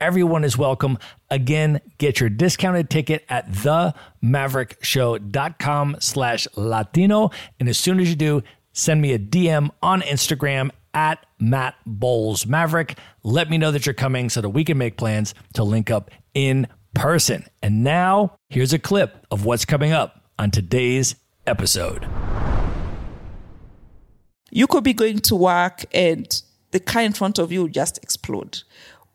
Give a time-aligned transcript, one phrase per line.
[0.00, 0.98] Everyone is welcome.
[1.30, 7.30] Again, get your discounted ticket at themaverickshow.com slash Latino.
[7.58, 12.46] And as soon as you do, send me a DM on Instagram at Matt Bowles
[12.46, 12.98] Maverick.
[13.22, 16.10] Let me know that you're coming so that we can make plans to link up
[16.34, 17.46] in person.
[17.62, 21.14] And now, here's a clip of what's coming up on today's
[21.46, 22.06] episode.
[24.50, 28.62] You could be going to work and the car in front of you just explode.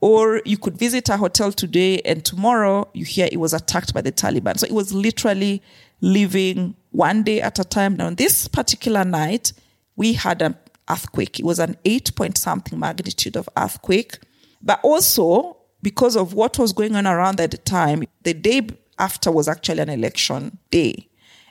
[0.02, 4.02] Or you could visit a hotel today and tomorrow you hear it was attacked by
[4.02, 4.58] the Taliban.
[4.58, 5.62] So it was literally
[6.02, 7.96] living one day at a time.
[7.96, 9.54] Now, on this particular night,
[9.96, 10.56] we had an
[10.90, 11.40] earthquake.
[11.40, 14.18] It was an eight point something magnitude of earthquake.
[14.64, 19.32] But also, because of what was going on around at the time, the day after
[19.32, 21.08] was actually an election day.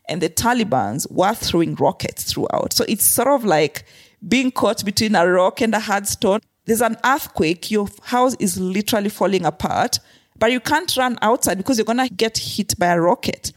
[0.09, 2.73] And the Taliban's were throwing rockets throughout.
[2.73, 3.85] So it's sort of like
[4.27, 8.61] being caught between a rock and a hard stone there's an earthquake, your house is
[8.61, 9.99] literally falling apart,
[10.39, 13.53] but you can't run outside because you're going to get hit by a rocket.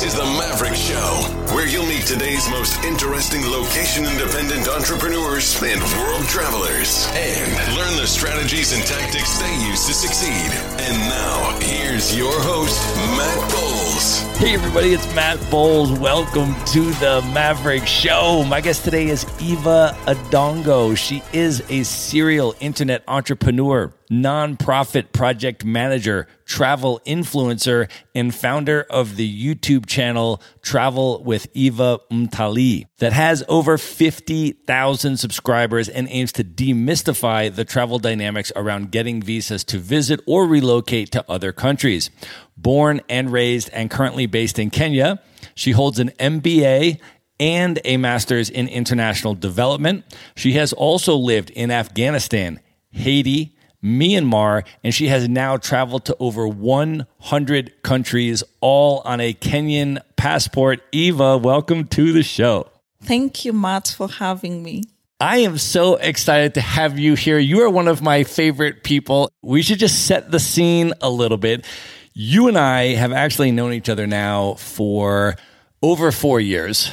[0.00, 5.78] This is the Maverick Show, where you'll meet today's most interesting location independent entrepreneurs and
[5.78, 10.50] world travelers and learn the strategies and tactics they use to succeed.
[10.80, 12.80] And now, here's your host,
[13.18, 14.38] Matt Bowles.
[14.38, 15.92] Hey, everybody, it's Matt Bowles.
[15.92, 18.42] Welcome to the Maverick Show.
[18.44, 20.96] My guest today is Eva Adongo.
[20.96, 29.54] She is a serial internet entrepreneur, nonprofit project manager, travel influencer, and founder of the
[29.54, 37.54] YouTube channel Travel with Eva Mtali that has over 50,000 subscribers and aims to demystify
[37.54, 42.10] the travel dynamics around getting visas to visit or relocate to other countries.
[42.56, 45.22] Born and raised and currently based in Kenya,
[45.54, 47.00] she holds an MBA
[47.38, 50.04] and a master's in international development.
[50.36, 52.60] She has also lived in Afghanistan,
[52.90, 60.00] Haiti, Myanmar, and she has now traveled to over 100 countries, all on a Kenyan
[60.16, 60.80] passport.
[60.92, 62.68] Eva, welcome to the show.
[63.02, 64.84] Thank you, Matt, for having me.
[65.20, 67.38] I am so excited to have you here.
[67.38, 69.30] You are one of my favorite people.
[69.42, 71.66] We should just set the scene a little bit.
[72.14, 75.36] You and I have actually known each other now for
[75.82, 76.90] over four years.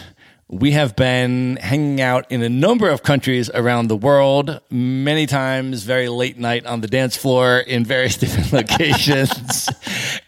[0.50, 5.84] We have been hanging out in a number of countries around the world, many times
[5.84, 9.68] very late night on the dance floor in various different locations.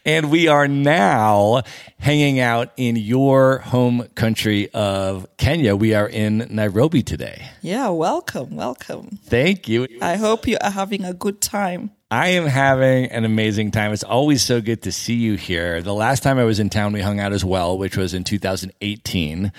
[0.09, 1.61] And we are now
[1.99, 5.75] hanging out in your home country of Kenya.
[5.75, 7.47] We are in Nairobi today.
[7.61, 9.19] Yeah, welcome, welcome.
[9.25, 9.87] Thank you.
[10.01, 11.91] I hope you are having a good time.
[12.09, 13.93] I am having an amazing time.
[13.93, 15.83] It's always so good to see you here.
[15.83, 18.23] The last time I was in town, we hung out as well, which was in
[18.23, 19.51] 2018.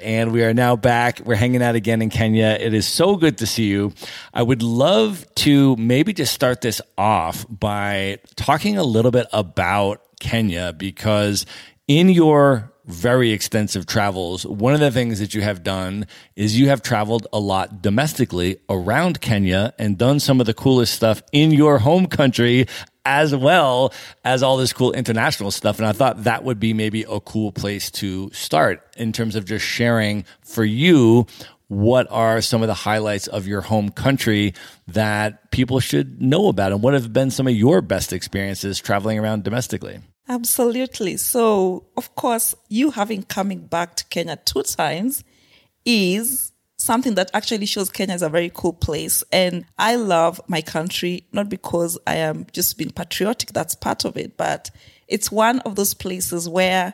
[0.00, 1.20] And we are now back.
[1.24, 2.56] We're hanging out again in Kenya.
[2.60, 3.92] It is so good to see you.
[4.32, 9.95] I would love to maybe just start this off by talking a little bit about
[10.20, 11.46] Kenya because
[11.88, 16.06] in your very extensive travels, one of the things that you have done
[16.36, 20.94] is you have traveled a lot domestically around Kenya and done some of the coolest
[20.94, 22.66] stuff in your home country
[23.04, 23.92] as well
[24.24, 25.78] as all this cool international stuff.
[25.78, 29.44] And I thought that would be maybe a cool place to start in terms of
[29.44, 31.26] just sharing for you
[31.68, 34.54] what are some of the highlights of your home country
[34.86, 39.18] that people should know about and what have been some of your best experiences traveling
[39.18, 41.16] around domestically Absolutely.
[41.16, 45.22] So, of course, you having coming back to Kenya two times
[45.84, 49.22] is something that actually shows Kenya is a very cool place.
[49.32, 54.16] And I love my country, not because I am just being patriotic, that's part of
[54.16, 54.70] it, but
[55.06, 56.92] it's one of those places where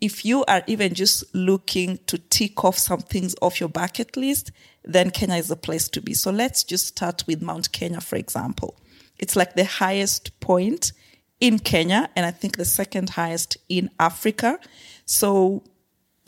[0.00, 4.50] if you are even just looking to tick off some things off your bucket list,
[4.84, 6.14] then Kenya is the place to be.
[6.14, 8.76] So let's just start with Mount Kenya, for example.
[9.18, 10.92] It's like the highest point
[11.40, 14.58] in Kenya, and I think the second highest in Africa.
[15.04, 15.64] So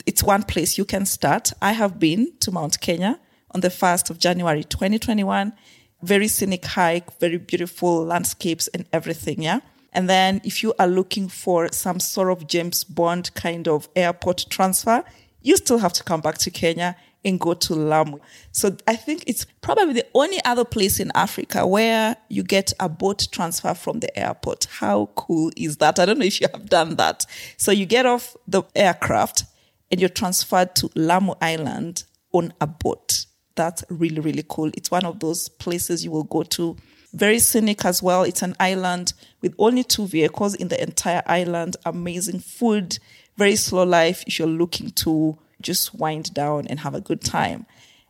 [0.05, 1.51] it's one place you can start.
[1.61, 3.19] I have been to Mount Kenya
[3.51, 5.53] on the 1st of January 2021.
[6.01, 9.41] Very scenic hike, very beautiful landscapes and everything.
[9.41, 9.59] Yeah.
[9.93, 14.45] And then if you are looking for some sort of James Bond kind of airport
[14.49, 15.03] transfer,
[15.41, 18.19] you still have to come back to Kenya and go to Lamu.
[18.51, 22.87] So I think it's probably the only other place in Africa where you get a
[22.87, 24.67] boat transfer from the airport.
[24.69, 25.99] How cool is that?
[25.99, 27.25] I don't know if you have done that.
[27.57, 29.45] So you get off the aircraft
[29.91, 32.03] and you're transferred to Lamu Island
[32.33, 33.25] on a boat.
[33.55, 34.69] That's really, really cool.
[34.75, 36.77] It's one of those places you will go to.
[37.13, 38.23] Very scenic as well.
[38.23, 41.77] It's an island with only two vehicles in the entire island.
[41.85, 42.99] Amazing food,
[43.37, 47.65] very slow life if you're looking to just wind down and have a good time.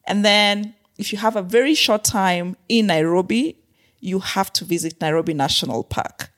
[0.05, 3.57] And then if you have a very short time in Nairobi,
[3.99, 6.31] you have to visit Nairobi National Park.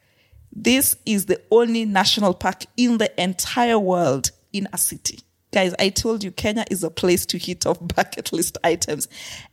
[0.51, 5.19] This is the only national park in the entire world in a city.
[5.51, 9.07] Guys, I told you Kenya is a place to hit off bucket list items.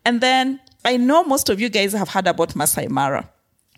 [0.04, 3.30] And then I know most of you guys have heard about Masai Mara,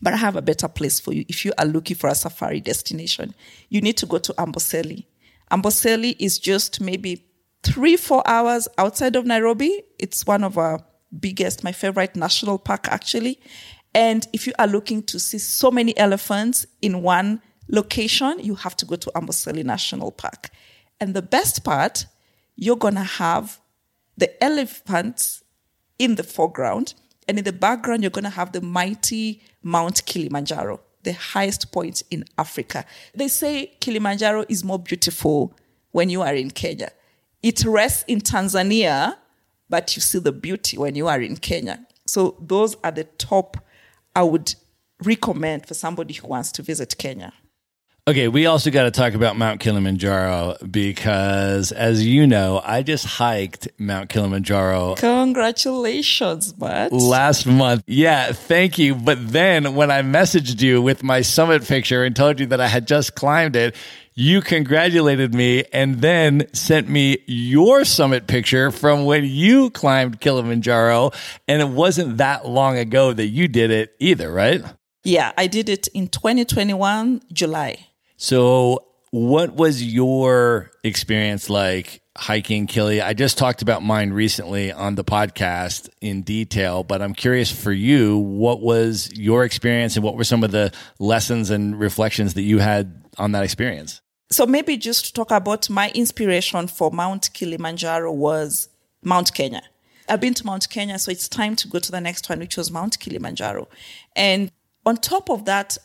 [0.02, 1.24] but I have a better place for you.
[1.28, 3.34] If you are looking for a safari destination,
[3.68, 5.06] you need to go to Amboseli.
[5.50, 7.24] Amboseli is just maybe
[7.62, 9.82] three, four hours outside of Nairobi.
[9.98, 10.80] It's one of our
[11.18, 13.40] biggest, my favorite national park, actually.
[13.94, 18.76] And if you are looking to see so many elephants in one location, you have
[18.76, 20.50] to go to Amboseli National Park.
[21.00, 22.06] And the best part,
[22.56, 23.60] you're going to have
[24.16, 25.42] the elephants
[25.98, 26.94] in the foreground.
[27.28, 32.02] And in the background, you're going to have the mighty Mount Kilimanjaro, the highest point
[32.10, 32.86] in Africa.
[33.14, 35.54] They say Kilimanjaro is more beautiful
[35.92, 36.90] when you are in Kenya.
[37.42, 39.16] It rests in Tanzania,
[39.68, 41.86] but you see the beauty when you are in Kenya.
[42.06, 43.58] So those are the top
[44.16, 44.54] I would
[45.04, 47.32] recommend for somebody who wants to visit Kenya.
[48.08, 53.04] Okay, we also got to talk about Mount Kilimanjaro because, as you know, I just
[53.04, 54.94] hiked Mount Kilimanjaro.
[54.94, 56.90] Congratulations, Matt.
[56.90, 57.84] Last month.
[57.86, 58.94] Yeah, thank you.
[58.94, 62.68] But then when I messaged you with my summit picture and told you that I
[62.68, 63.76] had just climbed it,
[64.14, 71.10] you congratulated me and then sent me your summit picture from when you climbed Kilimanjaro.
[71.46, 74.64] And it wasn't that long ago that you did it either, right?
[75.04, 77.84] Yeah, I did it in 2021, July.
[78.20, 83.00] So, what was your experience like hiking Kili?
[83.00, 87.70] I just talked about mine recently on the podcast in detail, but I'm curious for
[87.70, 92.42] you, what was your experience and what were some of the lessons and reflections that
[92.42, 94.00] you had on that experience?
[94.32, 98.68] So, maybe just to talk about my inspiration for Mount Kilimanjaro was
[99.00, 99.62] Mount Kenya.
[100.08, 102.56] I've been to Mount Kenya, so it's time to go to the next one, which
[102.56, 103.68] was Mount Kilimanjaro.
[104.16, 104.50] And
[104.84, 105.78] on top of that,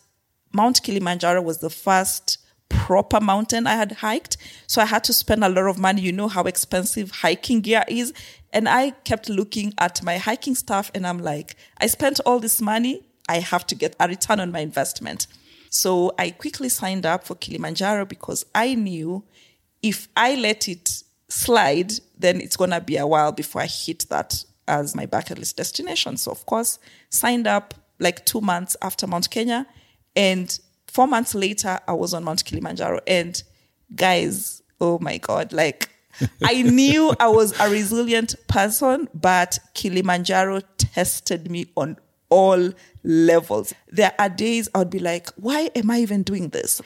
[0.53, 2.37] Mount Kilimanjaro was the first
[2.69, 4.37] proper mountain I had hiked.
[4.67, 6.01] So I had to spend a lot of money.
[6.01, 8.13] You know how expensive hiking gear is.
[8.51, 12.61] And I kept looking at my hiking stuff and I'm like, I spent all this
[12.61, 13.01] money.
[13.27, 15.27] I have to get a return on my investment.
[15.69, 19.23] So I quickly signed up for Kilimanjaro because I knew
[19.81, 24.05] if I let it slide, then it's going to be a while before I hit
[24.09, 26.17] that as my bucket list destination.
[26.17, 26.79] So, of course,
[27.09, 29.65] signed up like two months after Mount Kenya
[30.15, 30.57] and
[30.87, 32.99] four months later, I was on Mount Kilimanjaro.
[33.07, 33.41] And
[33.95, 35.89] guys, oh my God, like
[36.43, 41.97] I knew I was a resilient person, but Kilimanjaro tested me on
[42.29, 42.71] all
[43.03, 43.73] levels.
[43.89, 46.81] There are days I would be like, why am I even doing this?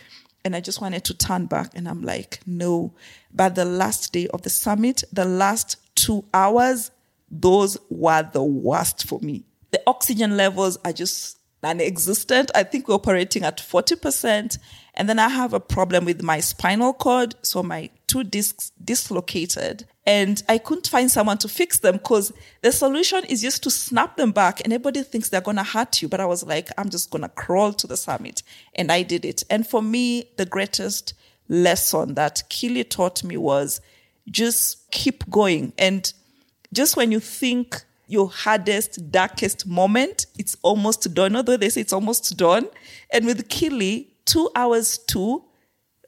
[0.45, 2.93] And I just wanted to turn back and I'm like, no.
[3.33, 6.91] But the last day of the summit, the last two hours,
[7.29, 9.43] those were the worst for me.
[9.71, 11.36] The oxygen levels are just
[11.67, 12.51] non-existent.
[12.55, 14.57] I think we're operating at 40%.
[14.93, 17.35] And then I have a problem with my spinal cord.
[17.41, 22.31] So my two discs dislocated and I couldn't find someone to fix them because
[22.61, 26.01] the solution is just to snap them back and everybody thinks they're going to hurt
[26.01, 26.07] you.
[26.07, 28.41] But I was like, I'm just going to crawl to the summit.
[28.73, 29.43] And I did it.
[29.49, 31.13] And for me, the greatest
[31.49, 33.81] lesson that Kili taught me was
[34.31, 35.73] just keep going.
[35.77, 36.11] And
[36.73, 41.35] just when you think your hardest, darkest moment, it's almost done.
[41.35, 42.69] Although they say it's almost done.
[43.11, 45.43] And with Kili, two hours to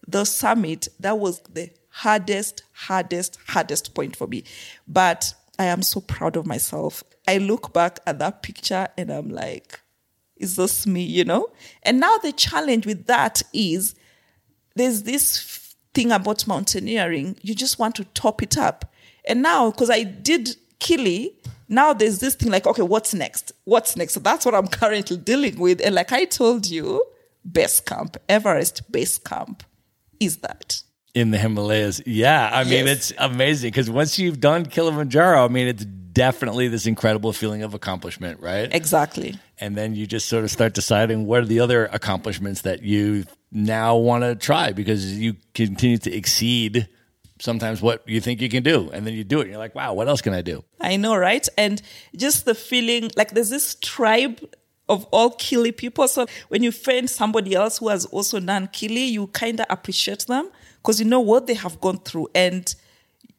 [0.08, 4.44] the summit, that was the hardest, hardest, hardest point for me.
[4.88, 7.04] But I am so proud of myself.
[7.28, 9.80] I look back at that picture and I'm like,
[10.38, 11.50] is this me, you know?
[11.84, 13.94] And now the challenge with that is
[14.76, 18.94] there's this thing about mountaineering, you just want to top it up.
[19.26, 21.34] And now, because I did Kili,
[21.70, 23.52] now there's this thing like, okay, what's next?
[23.66, 24.14] What's next?
[24.14, 25.80] So that's what I'm currently dealing with.
[25.86, 27.04] And like I told you,
[27.50, 29.64] base camp, Everest base camp
[30.20, 30.82] is that.
[31.16, 32.02] in the Himalayas.
[32.06, 33.12] Yeah, I mean Yes.
[33.12, 37.74] it's amazing because once you've done Kilimanjaro, I mean it's definitely this incredible feeling of
[37.74, 38.68] accomplishment, right?
[38.74, 39.36] Exactly.
[39.62, 43.26] and then you just sort of start deciding what are the other accomplishments that you
[43.52, 46.88] now want to try because you continue to exceed
[47.40, 49.94] sometimes what you think you can do and then you do it you're like wow
[49.94, 51.48] what else can i do I know, right?
[51.58, 51.82] And
[52.16, 54.40] just the feeling like there's this tribe
[54.88, 56.08] of all Kili people.
[56.08, 60.26] So when you find somebody else who has also done Kili, you kind of appreciate
[60.28, 62.30] them because you know what they have gone through.
[62.34, 62.74] And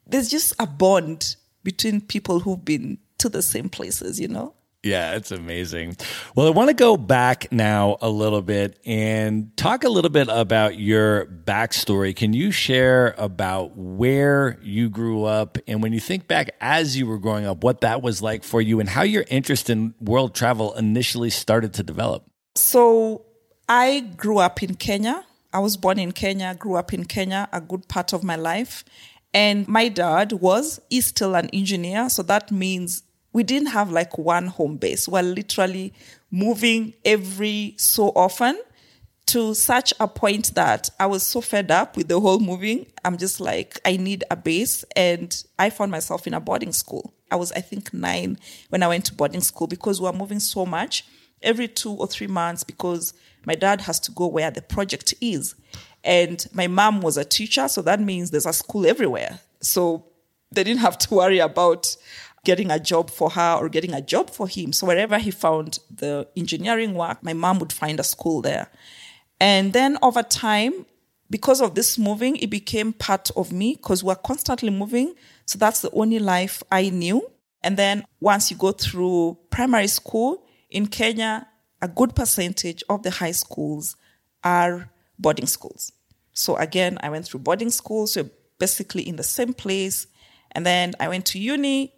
[0.06, 4.54] there's just a bond between people who've been to the same places, you know?
[4.82, 5.96] Yeah it's amazing
[6.34, 10.28] well i want to go back now a little bit and talk a little bit
[10.30, 16.26] about your backstory can you share about where you grew up and when you think
[16.26, 19.24] back as you were growing up what that was like for you and how your
[19.28, 22.24] interest in world travel initially started to develop
[22.56, 23.24] So
[23.68, 25.24] I grew up in Kenya.
[25.52, 28.84] I was born in Kenya, grew up in Kenya a good part of my life.
[29.32, 32.08] And my dad was, is still an engineer.
[32.10, 35.08] So that means we didn't have like one home base.
[35.08, 35.92] We're literally
[36.30, 38.60] moving every so often
[39.26, 42.86] to such a point that I was so fed up with the whole moving.
[43.04, 44.84] I'm just like, I need a base.
[44.96, 47.14] And I found myself in a boarding school.
[47.30, 48.38] I was, I think, nine
[48.70, 51.04] when I went to boarding school because we were moving so much
[51.42, 53.14] every two or three months because
[53.46, 55.54] my dad has to go where the project is.
[56.02, 57.68] And my mom was a teacher.
[57.68, 59.38] So that means there's a school everywhere.
[59.60, 60.06] So
[60.50, 61.96] they didn't have to worry about
[62.44, 64.72] getting a job for her or getting a job for him.
[64.72, 68.70] So wherever he found the engineering work, my mom would find a school there.
[69.38, 70.86] And then over time,
[71.28, 75.14] because of this moving, it became part of me because we're constantly moving.
[75.46, 77.30] So that's the only life I knew.
[77.62, 81.46] And then once you go through primary school in Kenya,
[81.82, 83.96] a good percentage of the high schools
[84.42, 85.92] are boarding schools.
[86.32, 88.28] So again, I went through boarding school, so
[88.58, 90.06] basically in the same place.
[90.52, 91.94] And then I went to uni.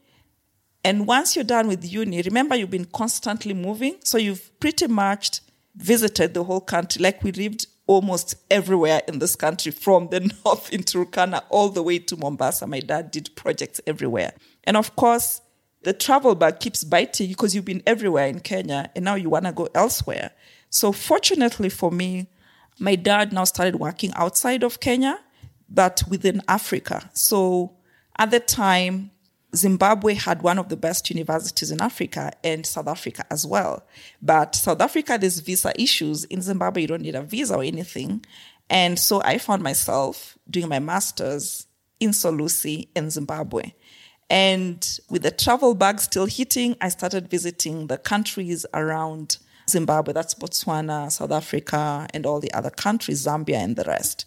[0.84, 3.96] And once you're done with uni, remember you've been constantly moving.
[4.04, 5.40] So you've pretty much
[5.76, 7.02] visited the whole country.
[7.02, 11.82] Like we lived almost everywhere in this country, from the north in Turkana all the
[11.82, 12.66] way to Mombasa.
[12.66, 14.32] My dad did projects everywhere.
[14.64, 15.40] And of course,
[15.82, 19.46] the travel bug keeps biting because you've been everywhere in Kenya and now you want
[19.46, 20.30] to go elsewhere.
[20.70, 22.28] So fortunately for me,
[22.78, 25.18] my dad now started working outside of Kenya,
[25.68, 27.10] but within Africa.
[27.12, 27.76] So
[28.16, 29.10] at the time,
[29.54, 33.86] Zimbabwe had one of the best universities in Africa and South Africa as well.
[34.22, 36.24] But South Africa, there's visa issues.
[36.24, 38.24] In Zimbabwe, you don't need a visa or anything.
[38.70, 41.66] And so I found myself doing my master's
[42.00, 43.72] in Solusi in Zimbabwe.
[44.30, 49.36] And with the travel bug still hitting, I started visiting the countries around
[49.68, 50.14] Zimbabwe.
[50.14, 54.24] That's Botswana, South Africa, and all the other countries, Zambia, and the rest.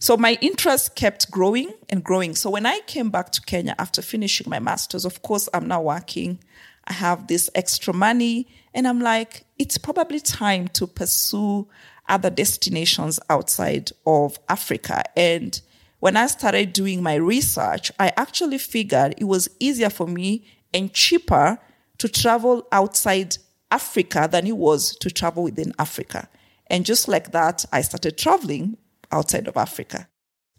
[0.00, 2.36] So my interest kept growing and growing.
[2.36, 5.82] So when I came back to Kenya after finishing my master's, of course, I'm now
[5.82, 6.38] working.
[6.84, 11.68] I have this extra money, and I'm like, it's probably time to pursue
[12.08, 15.02] other destinations outside of Africa.
[15.16, 15.60] And
[15.98, 20.94] when I started doing my research, I actually figured it was easier for me and
[20.94, 21.58] cheaper
[21.98, 23.36] to travel outside
[23.70, 26.28] Africa than it was to travel within Africa.
[26.68, 28.78] And just like that, I started traveling
[29.10, 30.08] outside of Africa.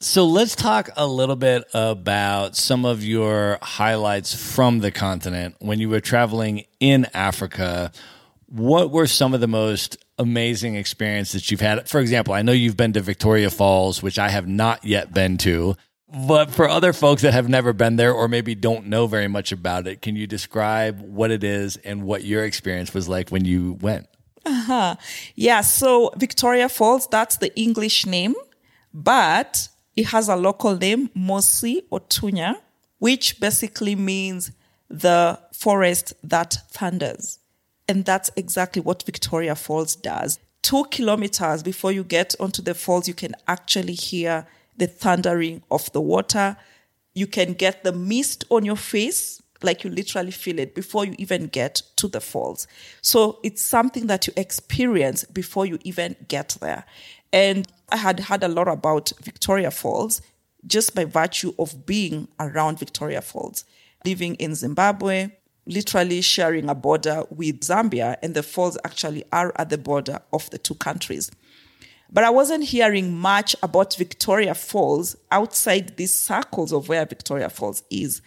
[0.01, 5.79] So let's talk a little bit about some of your highlights from the continent when
[5.79, 7.91] you were traveling in Africa.
[8.45, 11.89] What were some of the most amazing experiences that you've had?
[11.89, 15.37] For example, I know you've been to Victoria Falls, which I have not yet been
[15.39, 15.75] to.
[16.07, 19.51] But for other folks that have never been there or maybe don't know very much
[19.51, 23.43] about it, can you describe what it is and what your experience was like when
[23.43, 24.07] you went?
[24.49, 24.95] Uh-huh.
[25.35, 28.33] Yeah, so Victoria Falls, that's the English name,
[28.93, 32.55] but it has a local name, Mosi-oa-Tunya,
[32.97, 34.51] which basically means
[34.89, 37.37] the forest that thunders.
[37.87, 40.39] And that's exactly what Victoria Falls does.
[40.63, 45.91] Two kilometers before you get onto the falls, you can actually hear the thundering of
[45.91, 46.57] the water.
[47.13, 51.15] You can get the mist on your face, like you literally feel it before you
[51.17, 52.67] even get to the falls.
[53.01, 56.85] So it's something that you experience before you even get there.
[57.31, 60.21] And I had heard a lot about Victoria Falls
[60.65, 63.65] just by virtue of being around Victoria Falls,
[64.05, 65.29] living in Zimbabwe,
[65.65, 70.49] literally sharing a border with Zambia, and the falls actually are at the border of
[70.49, 71.31] the two countries.
[72.11, 77.83] But I wasn't hearing much about Victoria Falls outside these circles of where Victoria Falls
[77.91, 78.21] is.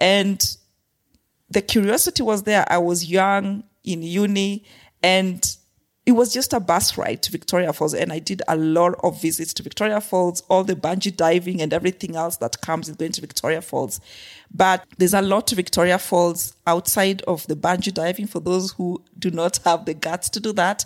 [0.00, 0.56] And
[1.52, 2.64] the curiosity was there.
[2.68, 4.64] I was young in uni
[5.02, 5.56] and
[6.04, 7.94] it was just a bus ride to Victoria Falls.
[7.94, 11.72] And I did a lot of visits to Victoria Falls, all the bungee diving and
[11.72, 14.00] everything else that comes with going to Victoria Falls.
[14.52, 19.02] But there's a lot to Victoria Falls outside of the bungee diving for those who
[19.18, 20.84] do not have the guts to do that,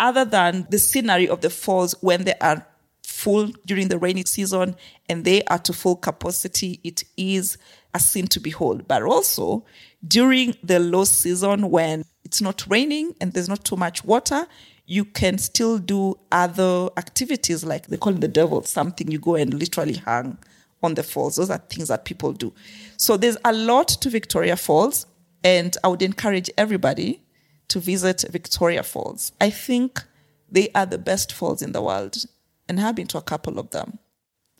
[0.00, 2.66] other than the scenery of the falls when they are
[3.14, 4.76] full during the rainy season
[5.08, 6.80] and they are to full capacity.
[6.82, 7.56] It is
[7.94, 8.88] a scene to behold.
[8.88, 9.64] But also
[10.06, 14.46] during the low season when it's not raining and there's not too much water,
[14.86, 19.36] you can still do other activities like they call it the devil, something you go
[19.36, 20.36] and literally hang
[20.82, 21.36] on the falls.
[21.36, 22.52] Those are things that people do.
[22.96, 25.06] So there's a lot to Victoria Falls,
[25.42, 27.22] and I would encourage everybody
[27.68, 29.32] to visit Victoria Falls.
[29.40, 30.02] I think
[30.50, 32.16] they are the best falls in the world,
[32.68, 33.98] and have been to a couple of them.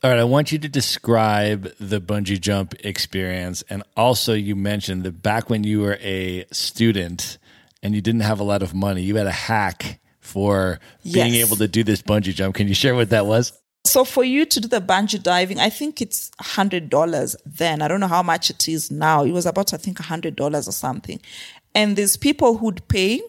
[0.02, 3.64] All right, I want you to describe the bungee jump experience.
[3.70, 7.38] And also, you mentioned that back when you were a student
[7.82, 10.78] and you didn't have a lot of money, you had a hack for
[11.10, 11.46] being Yes.
[11.46, 12.54] able to do this bungee jump.
[12.54, 13.52] Can you share what that was?
[13.86, 17.82] So for you to do the bungee diving, I think it's hundred dollars then.
[17.82, 19.24] I don't know how much it is now.
[19.24, 21.20] It was about I think hundred dollars or something.
[21.74, 23.20] And there's people who'd pay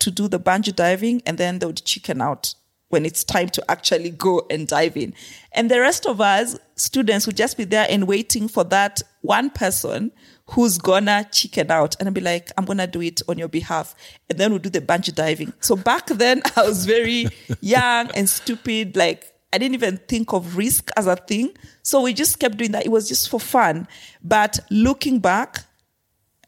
[0.00, 2.54] to do the bungee diving and then they would chicken out
[2.94, 5.12] when it's time to actually go and dive in.
[5.50, 9.50] And the rest of us students would just be there and waiting for that one
[9.50, 10.12] person
[10.50, 13.96] who's gonna chicken out and I'd be like, I'm gonna do it on your behalf.
[14.30, 15.52] And then we'll do the bungee diving.
[15.58, 17.26] So back then I was very
[17.60, 21.50] young and stupid, like I didn't even think of risk as a thing.
[21.82, 22.86] So we just kept doing that.
[22.86, 23.88] It was just for fun.
[24.22, 25.64] But looking back,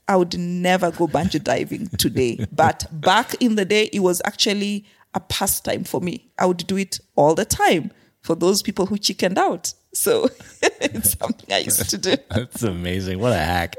[0.07, 2.47] I would never go bungee diving today.
[2.53, 4.85] but back in the day, it was actually
[5.17, 6.31] a pastime for me.
[6.39, 9.73] I would do it all the time for those people who chickened out.
[9.93, 10.29] So
[10.63, 12.17] it's something I used to do.
[12.31, 13.19] That's amazing.
[13.19, 13.75] What a hack.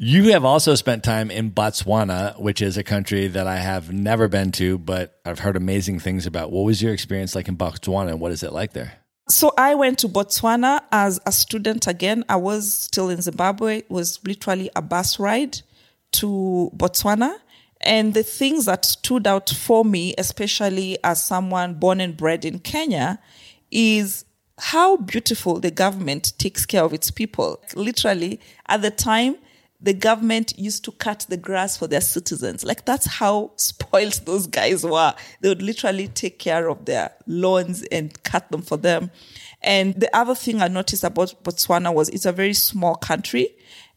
[0.00, 4.28] You have also spent time in Botswana, which is a country that I have never
[4.28, 6.52] been to, but I've heard amazing things about.
[6.52, 8.92] What was your experience like in Botswana and what is it like there?
[9.28, 12.24] So I went to Botswana as a student again.
[12.28, 13.78] I was still in Zimbabwe.
[13.78, 15.60] It was literally a bus ride
[16.12, 17.34] to Botswana.
[17.80, 22.58] And the things that stood out for me, especially as someone born and bred in
[22.58, 23.20] Kenya,
[23.70, 24.24] is
[24.58, 27.62] how beautiful the government takes care of its people.
[27.74, 29.36] Literally, at the time,
[29.80, 32.64] the government used to cut the grass for their citizens.
[32.64, 35.14] Like that's how spoiled those guys were.
[35.40, 39.10] They would literally take care of their lawns and cut them for them.
[39.62, 43.54] And the other thing I noticed about Botswana was it's a very small country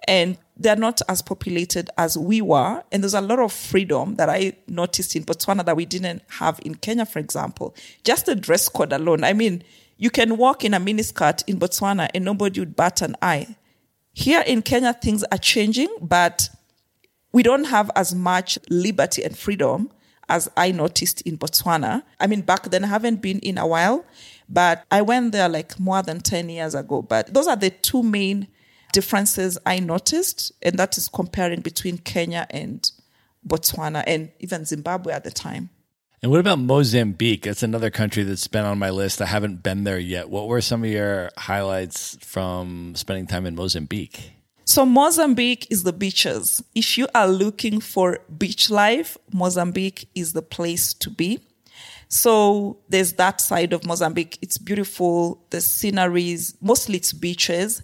[0.08, 2.84] and they're not as populated as we were.
[2.92, 6.60] And there's a lot of freedom that I noticed in Botswana that we didn't have
[6.64, 7.76] in Kenya, for example.
[8.04, 9.24] Just the dress code alone.
[9.24, 9.64] I mean,
[9.98, 13.56] you can walk in a miniskirt in Botswana and nobody would bat an eye.
[14.14, 16.50] Here in Kenya, things are changing, but
[17.32, 19.90] we don't have as much liberty and freedom
[20.28, 22.04] as I noticed in Botswana.
[22.20, 24.06] I mean, back then, I haven't been in a while,
[24.50, 27.02] but I went there like more than 10 years ago.
[27.02, 28.48] But those are the two main
[28.92, 32.90] differences I noticed, and that is comparing between Kenya and
[33.48, 35.70] Botswana and even Zimbabwe at the time.
[36.22, 37.44] And what about Mozambique?
[37.44, 39.22] That's another country that's been on my list.
[39.22, 40.30] I haven't been there yet.
[40.30, 44.34] What were some of your highlights from spending time in Mozambique?
[44.66, 46.64] So Mozambique is the beaches.
[46.76, 51.40] If you are looking for beach life, Mozambique is the place to be.
[52.08, 54.38] So there's that side of Mozambique.
[54.44, 55.44] It's beautiful.
[55.50, 57.82] The sceneries, mostly it's beaches.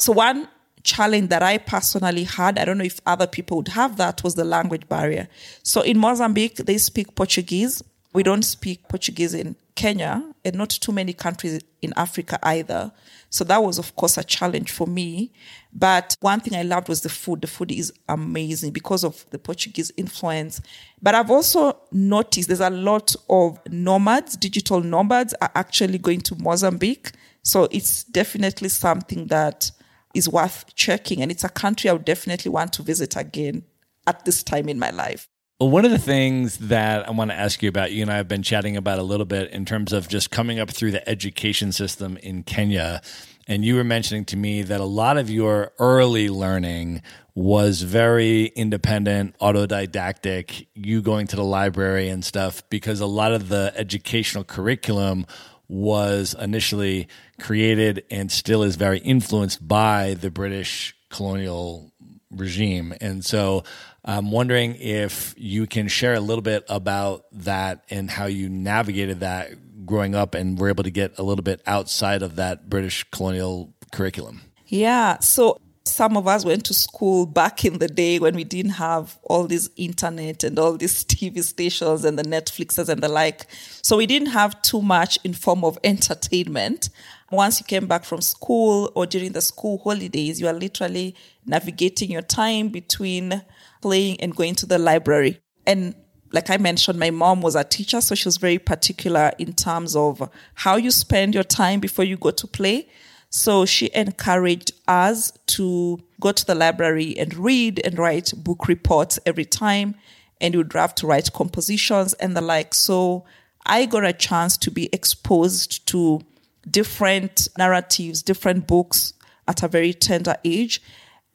[0.00, 0.48] So one
[0.82, 4.34] challenge that I personally had, I don't know if other people would have that, was
[4.34, 5.28] the language barrier.
[5.62, 7.82] So in Mozambique, they speak Portuguese.
[8.12, 12.92] We don't speak Portuguese in Kenya and not too many countries in Africa either.
[13.28, 15.32] So that was, of course, a challenge for me.
[15.72, 17.42] But one thing I loved was the food.
[17.42, 20.60] The food is amazing because of the Portuguese influence.
[21.00, 26.34] But I've also noticed there's a lot of nomads, digital nomads are actually going to
[26.36, 27.12] Mozambique.
[27.42, 29.70] So it's definitely something that
[30.14, 31.22] is worth checking.
[31.22, 33.64] And it's a country I would definitely want to visit again
[34.06, 35.28] at this time in my life.
[35.60, 38.16] Well, one of the things that I want to ask you about, you and I
[38.16, 41.06] have been chatting about a little bit in terms of just coming up through the
[41.06, 43.02] education system in Kenya.
[43.46, 47.02] And you were mentioning to me that a lot of your early learning
[47.34, 53.48] was very independent, autodidactic, you going to the library and stuff, because a lot of
[53.48, 55.26] the educational curriculum
[55.70, 57.06] was initially
[57.38, 61.92] created and still is very influenced by the British colonial
[62.32, 62.92] regime.
[63.00, 63.62] And so
[64.04, 69.20] I'm wondering if you can share a little bit about that and how you navigated
[69.20, 73.04] that growing up and were able to get a little bit outside of that British
[73.12, 74.40] colonial curriculum.
[74.66, 75.20] Yeah.
[75.20, 79.18] So some of us went to school back in the day when we didn't have
[79.24, 83.46] all this internet and all these TV stations and the Netflixes and the like.
[83.82, 86.90] So we didn't have too much in form of entertainment.
[87.30, 92.10] Once you came back from school or during the school holidays, you are literally navigating
[92.10, 93.42] your time between
[93.82, 95.40] playing and going to the library.
[95.66, 95.94] And
[96.32, 99.96] like I mentioned, my mom was a teacher, so she was very particular in terms
[99.96, 102.88] of how you spend your time before you go to play.
[103.30, 109.20] So she encouraged us to go to the library and read and write book reports
[109.24, 109.94] every time.
[110.40, 112.74] And you would have to write compositions and the like.
[112.74, 113.24] So
[113.66, 116.20] I got a chance to be exposed to
[116.68, 119.14] different narratives, different books
[119.46, 120.82] at a very tender age.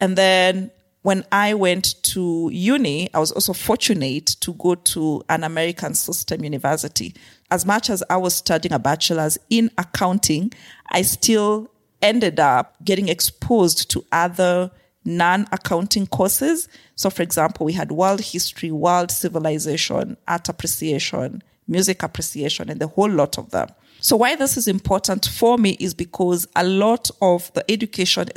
[0.01, 0.71] And then
[1.03, 6.43] when I went to uni, I was also fortunate to go to an American system
[6.43, 7.15] university.
[7.51, 10.51] As much as I was studying a bachelor's in accounting,
[10.89, 11.69] I still
[12.05, 14.71] ended up getting exposed to other
[15.03, 16.67] non accounting courses.
[16.95, 22.87] So, for example, we had world history, world civilization, art appreciation, music appreciation, and the
[22.87, 23.69] whole lot of them.
[24.01, 28.27] So, why this is important for me is because a lot of the education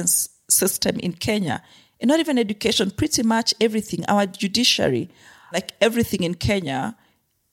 [0.48, 1.62] system in Kenya
[2.00, 5.10] and not even education, pretty much everything, our judiciary,
[5.52, 6.96] like everything in Kenya,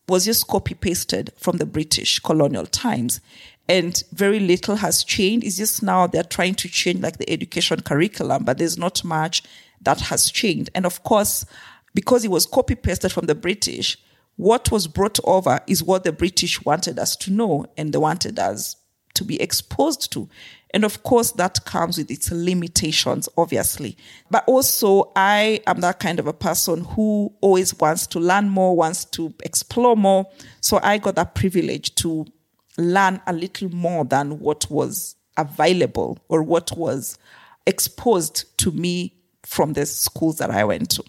[0.07, 3.21] was just copy pasted from the British colonial times.
[3.67, 5.45] And very little has changed.
[5.45, 9.43] It's just now they're trying to change like the education curriculum, but there's not much
[9.81, 10.69] that has changed.
[10.75, 11.45] And of course,
[11.93, 13.97] because it was copy pasted from the British,
[14.35, 18.37] what was brought over is what the British wanted us to know and they wanted
[18.37, 18.75] us
[19.13, 20.29] to be exposed to.
[20.71, 23.95] And of course, that comes with its limitations, obviously.
[24.29, 28.75] But also, I am that kind of a person who always wants to learn more,
[28.75, 30.27] wants to explore more.
[30.59, 32.25] So I got that privilege to
[32.77, 37.17] learn a little more than what was available or what was
[37.67, 41.03] exposed to me from the schools that I went to.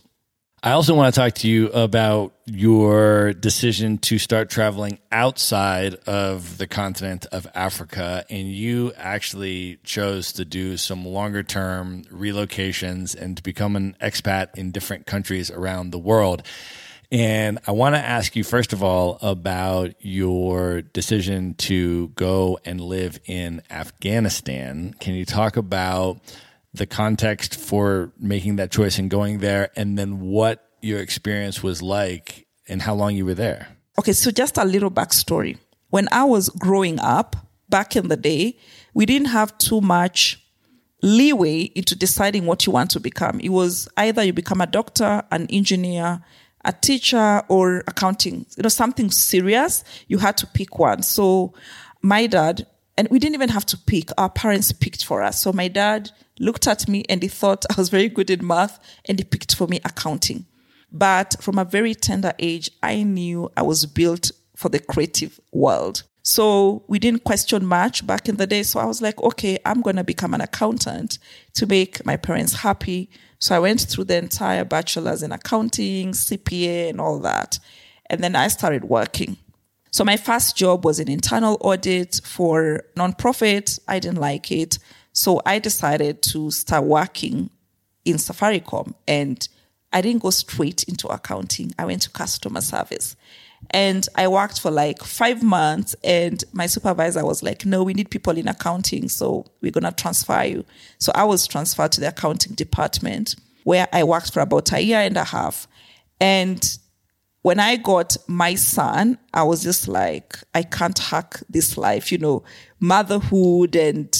[0.62, 6.58] I also want to talk to you about your decision to start traveling outside of
[6.58, 8.24] the continent of Africa.
[8.30, 14.56] And you actually chose to do some longer term relocations and to become an expat
[14.56, 16.42] in different countries around the world.
[17.12, 22.80] And I want to ask you, first of all, about your decision to go and
[22.80, 24.94] live in Afghanistan.
[24.98, 26.20] Can you talk about
[26.76, 31.82] the context for making that choice and going there, and then what your experience was
[31.82, 33.68] like and how long you were there.
[33.98, 35.58] Okay, so just a little backstory.
[35.90, 37.36] When I was growing up
[37.68, 38.58] back in the day,
[38.94, 40.42] we didn't have too much
[41.02, 43.40] leeway into deciding what you want to become.
[43.40, 46.22] It was either you become a doctor, an engineer,
[46.66, 49.84] a teacher, or accounting, you know, something serious.
[50.08, 51.02] You had to pick one.
[51.02, 51.54] So
[52.02, 52.66] my dad,
[52.98, 55.40] and we didn't even have to pick, our parents picked for us.
[55.40, 58.78] So my dad looked at me and he thought I was very good in math
[59.06, 60.44] and he picked for me accounting.
[60.92, 66.02] But from a very tender age, I knew I was built for the creative world.
[66.26, 68.64] So we didn't question much back in the day.
[68.64, 71.20] So I was like, okay, I'm going to become an accountant
[71.54, 73.08] to make my parents happy.
[73.38, 77.60] So I went through the entire bachelor's in accounting, CPA, and all that.
[78.10, 79.36] And then I started working.
[79.92, 83.78] So my first job was an internal audit for nonprofit.
[83.86, 84.80] I didn't like it.
[85.12, 87.50] So I decided to start working
[88.04, 88.94] in Safaricom.
[89.06, 89.48] And
[89.92, 91.72] I didn't go straight into accounting.
[91.78, 93.14] I went to customer service.
[93.70, 98.10] And I worked for like five months and my supervisor was like, no, we need
[98.10, 99.08] people in accounting.
[99.08, 100.64] So we're to transfer you.
[100.98, 105.00] So I was transferred to the accounting department where I worked for about a year
[105.00, 105.66] and a half.
[106.20, 106.78] And
[107.42, 112.18] when I got my son, I was just like, I can't hack this life, you
[112.18, 112.44] know,
[112.80, 114.16] motherhood and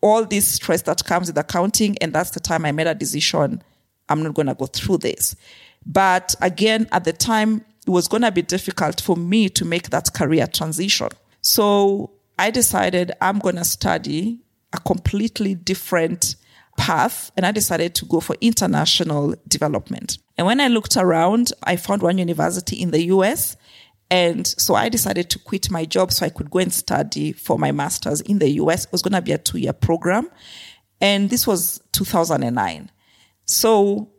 [0.00, 1.96] all this stress that comes with accounting.
[2.00, 3.62] And that's the time I made a decision
[4.08, 5.34] I'm not to go through this.
[5.86, 9.90] But again, at the time, it was going to be difficult for me to make
[9.90, 11.08] that career transition.
[11.40, 14.40] So I decided I'm going to study
[14.72, 16.36] a completely different
[16.76, 20.18] path and I decided to go for international development.
[20.38, 23.56] And when I looked around, I found one university in the US.
[24.10, 27.58] And so I decided to quit my job so I could go and study for
[27.58, 28.84] my master's in the US.
[28.84, 30.30] It was going to be a two year program.
[31.00, 32.90] And this was 2009.
[33.44, 34.10] So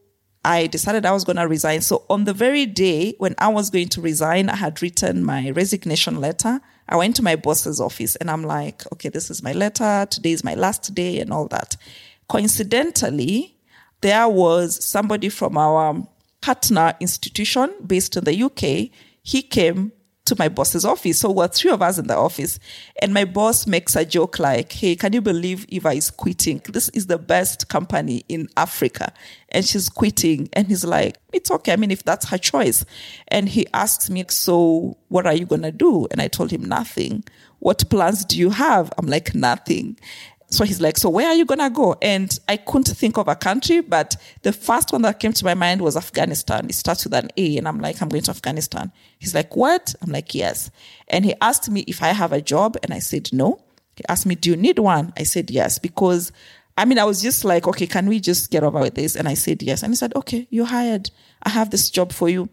[0.46, 1.82] I decided I was going to resign.
[1.82, 5.52] So on the very day when I was going to resign, I had written my
[5.52, 6.60] resignation letter.
[6.90, 10.06] I went to my boss's office and I'm like, okay, this is my letter.
[10.10, 11.78] Today is my last day and all that.
[12.28, 13.56] Coincidentally,
[14.02, 16.06] there was somebody from our
[16.42, 18.92] partner institution based in the UK.
[19.22, 19.94] He came
[20.26, 21.20] to my boss's office.
[21.20, 22.60] So we're three of us in the office.
[23.02, 26.62] And my boss makes a joke like, Hey, can you believe Eva is quitting?
[26.70, 29.12] This is the best company in Africa.
[29.50, 30.50] And she's quitting.
[30.54, 31.74] And he's like, It's okay.
[31.74, 32.86] I mean, if that's her choice.
[33.28, 36.08] And he asks me, So what are you going to do?
[36.12, 37.24] And I told him nothing.
[37.60, 38.92] What plans do you have?
[38.98, 39.98] I'm like, Nothing.
[40.54, 41.96] So he's like, so where are you going to go?
[42.00, 45.56] And I couldn't think of a country, but the first one that came to my
[45.56, 46.68] mind was Afghanistan.
[46.70, 47.58] It starts with an A.
[47.58, 48.92] And I'm like, I'm going to Afghanistan.
[49.18, 49.96] He's like, what?
[50.04, 50.70] I'm like, yes.
[51.08, 52.78] And he asked me if I have a job.
[52.84, 53.64] And I said, no.
[53.96, 55.12] He asked me, do you need one?
[55.18, 56.32] I said, yes, because
[56.78, 59.16] I mean, I was just like, okay, can we just get over with this?
[59.16, 59.82] And I said, yes.
[59.82, 61.10] And he said, okay, you're hired.
[61.42, 62.48] I have this job for you.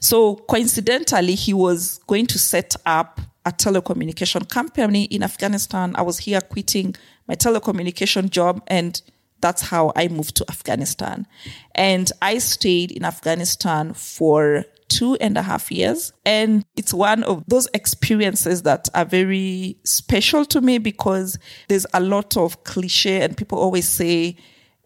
[0.00, 5.94] So coincidentally, he was going to set up a telecommunication company in Afghanistan.
[5.96, 6.94] I was here quitting
[7.28, 9.00] my telecommunication job and
[9.40, 11.26] that's how I moved to Afghanistan.
[11.74, 16.12] And I stayed in Afghanistan for two and a half years.
[16.24, 22.00] And it's one of those experiences that are very special to me because there's a
[22.00, 24.36] lot of cliche and people always say,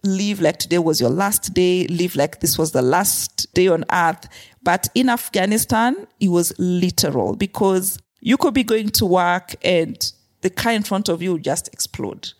[0.03, 3.85] live like today was your last day, live like this was the last day on
[3.91, 4.27] earth.
[4.63, 10.49] But in Afghanistan, it was literal because you could be going to work and the
[10.49, 12.33] car in front of you would just explode.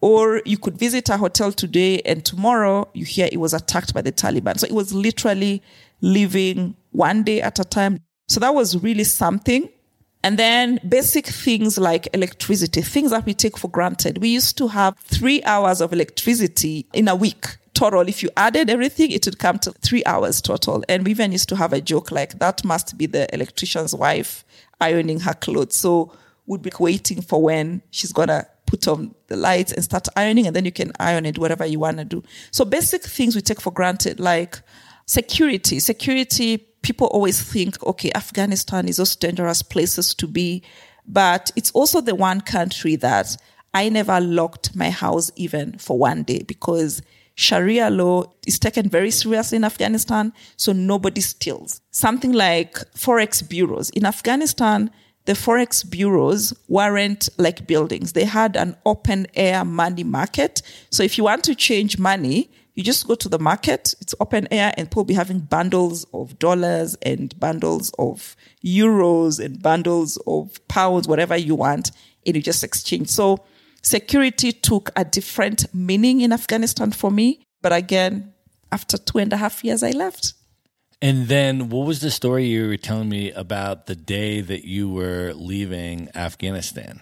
[0.00, 4.02] Or you could visit a hotel today and tomorrow you hear it was attacked by
[4.02, 4.58] the Taliban.
[4.58, 5.62] So it was literally
[6.00, 8.00] living one day at a time.
[8.28, 9.68] So that was really something.
[10.22, 14.18] And then basic things like electricity, things that we take for granted.
[14.18, 18.08] We used to have three hours of electricity in a week total.
[18.08, 20.82] If you added everything, it would come to three hours total.
[20.88, 24.44] And we even used to have a joke like that must be the electrician's wife
[24.80, 25.76] ironing her clothes.
[25.76, 26.12] So
[26.46, 30.56] we'd be waiting for when she's gonna put on the lights and start ironing and
[30.56, 32.22] then you can iron it whatever you want to do.
[32.50, 34.60] So basic things we take for granted like
[35.06, 35.78] security.
[35.80, 40.62] Security, people always think, okay, Afghanistan is those dangerous places to be.
[41.06, 43.36] But it's also the one country that
[43.74, 47.02] I never locked my house even for one day because
[47.34, 51.80] Sharia law is taken very seriously in Afghanistan, so nobody steals.
[51.90, 53.90] Something like forex bureaus.
[53.90, 54.90] In Afghanistan,
[55.26, 58.12] the forex bureaus weren't like buildings.
[58.12, 60.60] They had an open air money market.
[60.90, 63.94] So if you want to change money, you just go to the market.
[64.00, 69.62] It's open air and people be having bundles of dollars and bundles of euros and
[69.62, 71.92] bundles of pounds, whatever you want.
[72.26, 73.08] And you just exchange.
[73.08, 73.44] So
[73.82, 77.46] security took a different meaning in Afghanistan for me.
[77.62, 78.34] But again,
[78.72, 80.34] after two and a half years, I left.
[81.02, 84.88] And then what was the story you were telling me about the day that you
[84.88, 87.00] were leaving Afghanistan?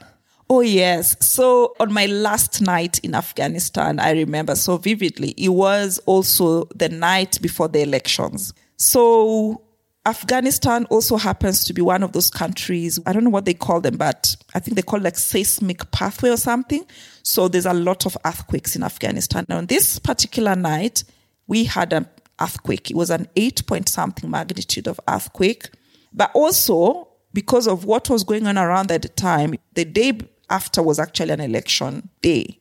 [0.50, 1.16] Oh, yes.
[1.24, 6.88] So on my last night in Afghanistan, I remember so vividly, it was also the
[6.88, 8.52] night before the elections.
[8.76, 9.62] So
[10.05, 12.98] Afghanistan also happens to be one of those countries.
[13.07, 15.90] I don't know what they call them, but I think they call it like seismic
[15.92, 16.85] pathway or something.
[17.22, 19.46] So there's a lot of earthquakes in Afghanistan.
[19.48, 21.05] Now, on this particular night,
[21.46, 22.09] we had an
[22.42, 22.90] earthquake.
[22.90, 25.70] It was an eight point something magnitude of earthquake.
[26.12, 30.18] But also, because of what was going on around at the time, the day
[30.50, 32.59] after was actually an election day.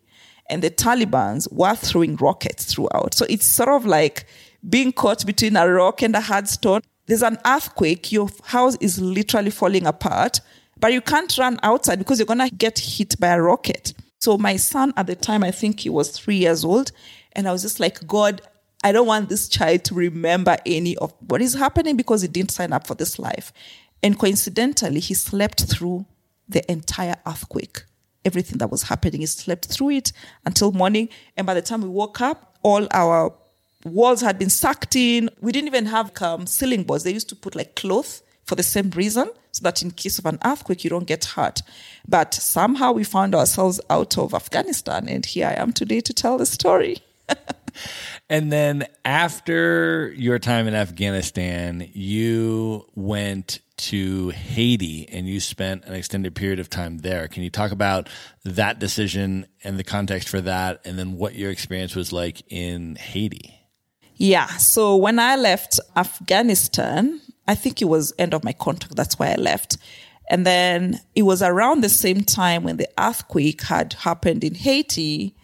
[0.50, 3.14] And the Taliban's were throwing rockets throughout.
[3.14, 4.26] So it's sort of like
[4.70, 9.02] being caught between a rock and a hard stone there's an earthquake, your house is
[9.02, 10.40] literally falling apart,
[10.80, 13.94] but you can't run outside because you're going to get hit by a rocket.
[14.20, 16.94] So my son at the time, I think he was three years old.
[17.34, 18.42] And I was just like, God,
[18.84, 22.52] I don't want this child to remember any of what is happening because he didn't
[22.52, 23.54] sign up for this life.
[24.02, 26.06] And coincidentally, he slept through
[26.50, 27.84] the entire earthquake.
[28.26, 30.12] Everything that was happening, he slept through it
[30.46, 31.10] until morning.
[31.38, 33.34] And by the time we woke up, all our
[33.86, 35.30] walls had been sucked in.
[35.42, 37.04] We didn't even have um, ceiling boards.
[37.04, 40.26] They used to put like cloth for the same reason, so that in case of
[40.26, 41.62] an earthquake, you don't get hurt.
[42.08, 46.38] But somehow we found ourselves out of Afghanistan, and here I am today to tell
[46.38, 46.98] the story.
[48.32, 55.94] and then after your time in Afghanistan, you went to Haiti and you spent an
[55.94, 57.28] extended period of time there.
[57.28, 58.08] Can you talk about
[58.46, 62.96] that decision and the context for that, and then what your experience was like in
[62.96, 63.54] Haiti?
[64.16, 64.48] Yeah.
[64.48, 68.96] So when I left Afghanistan, I think it was end of my contract.
[68.96, 69.78] That's why I left.
[70.30, 75.36] And then it was around the same time when the earthquake had happened in Haiti.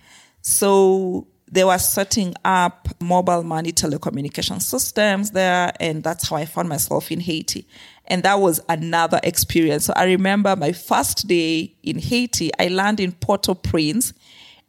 [0.42, 5.72] So they were setting up mobile money telecommunication systems there.
[5.80, 7.68] And that's how I found myself in Haiti.
[8.06, 9.86] And that was another experience.
[9.86, 14.14] So I remember my first day in Haiti, I landed in Port-au-Prince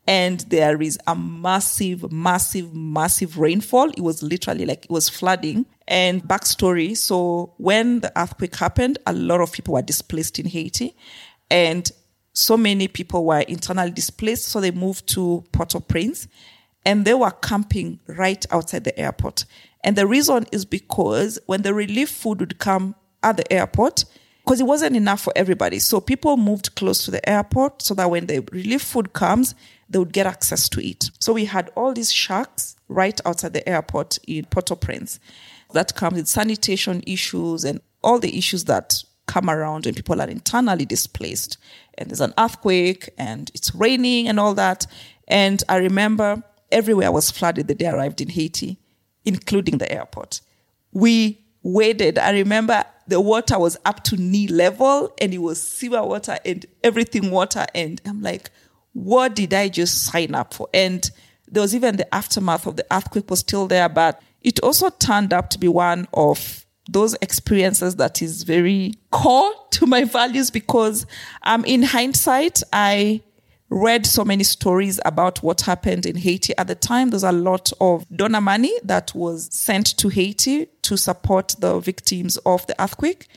[0.07, 3.91] and there is a massive, massive, massive rainfall.
[3.91, 5.67] It was literally like it was flooding.
[5.87, 10.97] And backstory so when the earthquake happened, a lot of people were displaced in Haiti.
[11.51, 11.91] And
[12.33, 14.47] so many people were internally displaced.
[14.47, 16.29] So they moved to Port au Prince
[16.85, 19.45] and they were camping right outside the airport.
[19.85, 24.05] And the reason is because when the relief food would come at the airport,
[24.49, 25.79] because it wasn't enough for everybody.
[25.79, 29.55] So people moved close to the airport so that when the relief food comes,
[29.91, 31.11] they would get access to it.
[31.21, 35.21] So we had all these shacks right outside the airport in Port-au-Prince.
[35.75, 40.29] That comes with sanitation issues and all the issues that come around when people are
[40.29, 41.59] internally displaced.
[41.99, 44.87] And there's an earthquake and it's raining and all that.
[45.27, 48.79] And I remember everywhere was flooded the day I arrived in Haiti,
[49.25, 50.41] including the airport.
[50.93, 52.19] We waded.
[52.19, 56.65] I remember the water was up to knee level and it was sewer water and
[56.85, 57.67] everything water.
[57.75, 58.51] And I'm like,
[58.93, 60.69] what did I just sign up for?
[60.75, 61.11] And
[61.51, 65.33] there was even the aftermath of the earthquake was still there, but it also turned
[65.33, 71.07] up to be one of those experiences that is very core to my values because
[71.43, 73.23] um, in hindsight, I
[73.71, 77.11] read so many stories about what happened in Haiti at the time.
[77.11, 82.37] There's a lot of donor money that was sent to Haiti to support the victims
[82.39, 83.29] of the earthquake,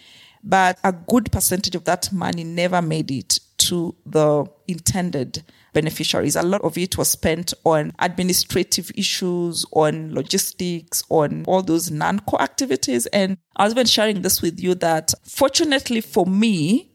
[0.44, 6.36] but a good percentage of that money never made it to the intended beneficiaries.
[6.36, 12.42] A lot of it was spent on administrative issues, on logistics, on all those non-core
[12.42, 13.06] activities.
[13.08, 16.92] And I was even sharing this with you that fortunately for me,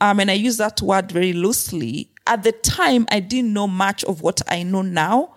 [0.00, 4.04] um, and I use that word very loosely, at the time I didn't know much
[4.04, 5.34] of what I know now.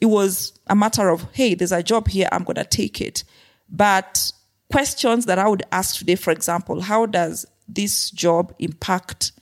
[0.00, 3.22] It was a matter of, hey, there's a job here, I'm gonna take it.
[3.68, 4.32] But
[4.72, 9.32] questions that I would ask today, for example, how does this job impact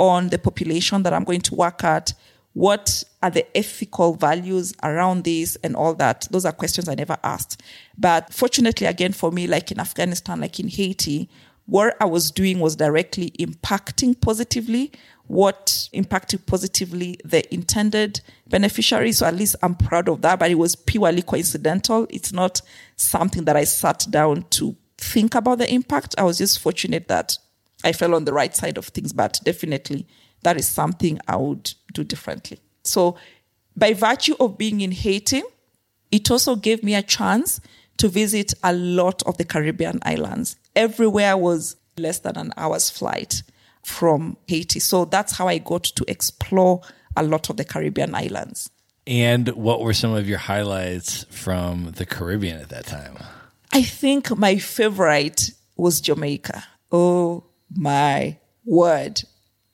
[0.00, 2.12] on the population that I'm going to work at?
[2.54, 6.26] What are the ethical values around this and all that?
[6.32, 7.62] Those are questions I never asked.
[7.96, 11.28] But fortunately, again, for me, like in Afghanistan, like in Haiti,
[11.66, 14.90] what I was doing was directly impacting positively
[15.28, 19.12] what impacted positively the intended beneficiary.
[19.12, 22.06] So at least I'm proud of that, but it was purely coincidental.
[22.10, 22.60] It's not
[22.96, 26.14] something that I sat down to think about the impact.
[26.18, 27.38] I was just fortunate that
[27.84, 30.06] I fell on the right side of things, but definitely
[30.42, 32.58] that is something I would do differently.
[32.82, 33.16] So
[33.76, 35.42] by virtue of being in Haiti,
[36.10, 37.60] it also gave me a chance
[37.98, 40.56] to visit a lot of the Caribbean islands.
[40.74, 43.42] Everywhere was less than an hour's flight
[43.88, 44.80] from Haiti.
[44.80, 46.82] So that's how I got to explore
[47.16, 48.70] a lot of the Caribbean islands.
[49.06, 53.16] And what were some of your highlights from the Caribbean at that time?
[53.72, 56.64] I think my favorite was Jamaica.
[56.92, 59.22] Oh my word.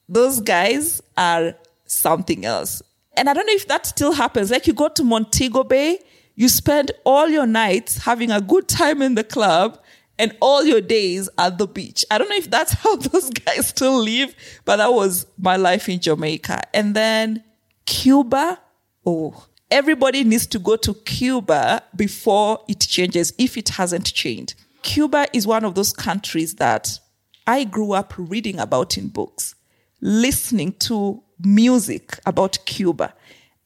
[0.08, 1.54] Those guys are
[1.86, 2.82] something else.
[3.16, 4.50] And I don't know if that still happens.
[4.50, 5.98] Like you go to Montego Bay,
[6.36, 9.80] you spend all your nights having a good time in the club
[10.18, 12.04] and all your days at the beach.
[12.10, 15.88] I don't know if that's how those guys still live, but that was my life
[15.88, 16.62] in Jamaica.
[16.72, 17.44] And then
[17.86, 18.60] Cuba.
[19.06, 24.54] Oh, everybody needs to go to Cuba before it changes, if it hasn't changed.
[24.82, 26.98] Cuba is one of those countries that
[27.46, 29.54] I grew up reading about in books,
[30.00, 33.14] listening to music about Cuba,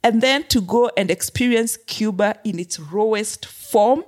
[0.03, 4.05] and then to go and experience Cuba in its rawest form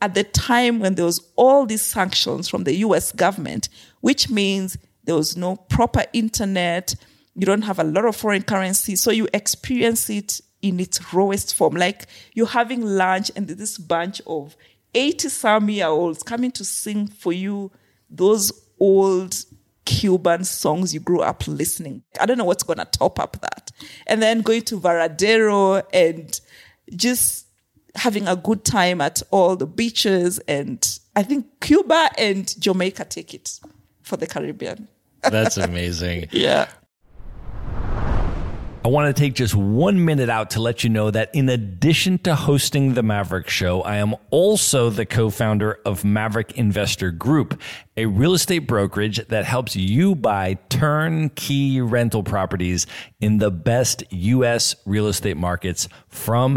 [0.00, 3.68] at the time when there was all these sanctions from the US government,
[4.00, 6.94] which means there was no proper internet,
[7.34, 11.54] you don't have a lot of foreign currency, so you experience it in its rawest
[11.54, 11.74] form.
[11.74, 14.56] Like you're having lunch and this bunch of
[14.94, 17.70] 80 some year olds coming to sing for you
[18.10, 19.36] those old
[19.84, 22.02] Cuban songs you grew up listening.
[22.20, 23.70] I don't know what's going to top up that.
[24.06, 26.38] And then going to Varadero and
[26.94, 27.45] just
[27.96, 30.38] having a good time at all the beaches.
[30.40, 33.60] And I think Cuba and Jamaica take it
[34.02, 34.88] for the Caribbean.
[35.22, 36.28] That's amazing.
[36.30, 36.68] yeah.
[38.86, 42.18] I want to take just one minute out to let you know that in addition
[42.18, 47.60] to hosting the Maverick Show, I am also the co founder of Maverick Investor Group,
[47.96, 52.86] a real estate brokerage that helps you buy turnkey rental properties
[53.20, 54.76] in the best U.S.
[54.86, 56.56] real estate markets from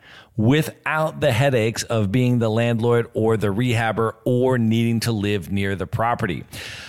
[0.37, 5.75] without the headaches of being the landlord or the rehabber or needing to live near
[5.75, 6.43] the property.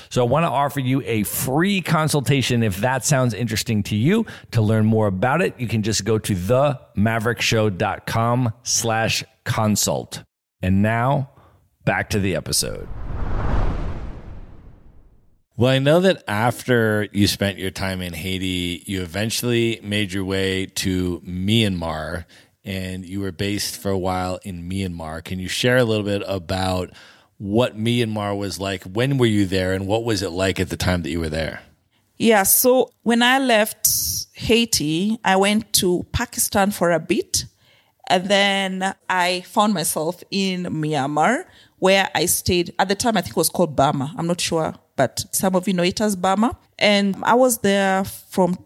[0.09, 4.27] So I want to offer you a free consultation if that sounds interesting to you.
[4.53, 10.23] To learn more about it, you can just go to themaverickshow.com slash consult.
[10.63, 11.31] And now
[11.85, 12.89] back to the episode.
[15.57, 20.25] Well, I know that after you spent your time in Haiti, you eventually made your
[20.25, 22.25] way to Myanmar
[22.65, 25.23] and you were based for a while in Myanmar.
[25.25, 26.91] Can you share a little bit about
[27.39, 28.85] what Myanmar was like?
[28.85, 31.29] When were you there and what was it like at the time that you were
[31.29, 31.63] there?
[32.19, 33.89] Yeah, so when I left
[34.35, 37.47] Haiti, I went to Pakistan for a bit.
[38.09, 41.45] And then I found myself in Myanmar,
[41.79, 42.75] where I stayed.
[42.79, 44.15] At the time, I think it was called Burma.
[44.17, 46.59] I'm not sure, but some of you know it as Burma.
[46.79, 48.57] And I was there from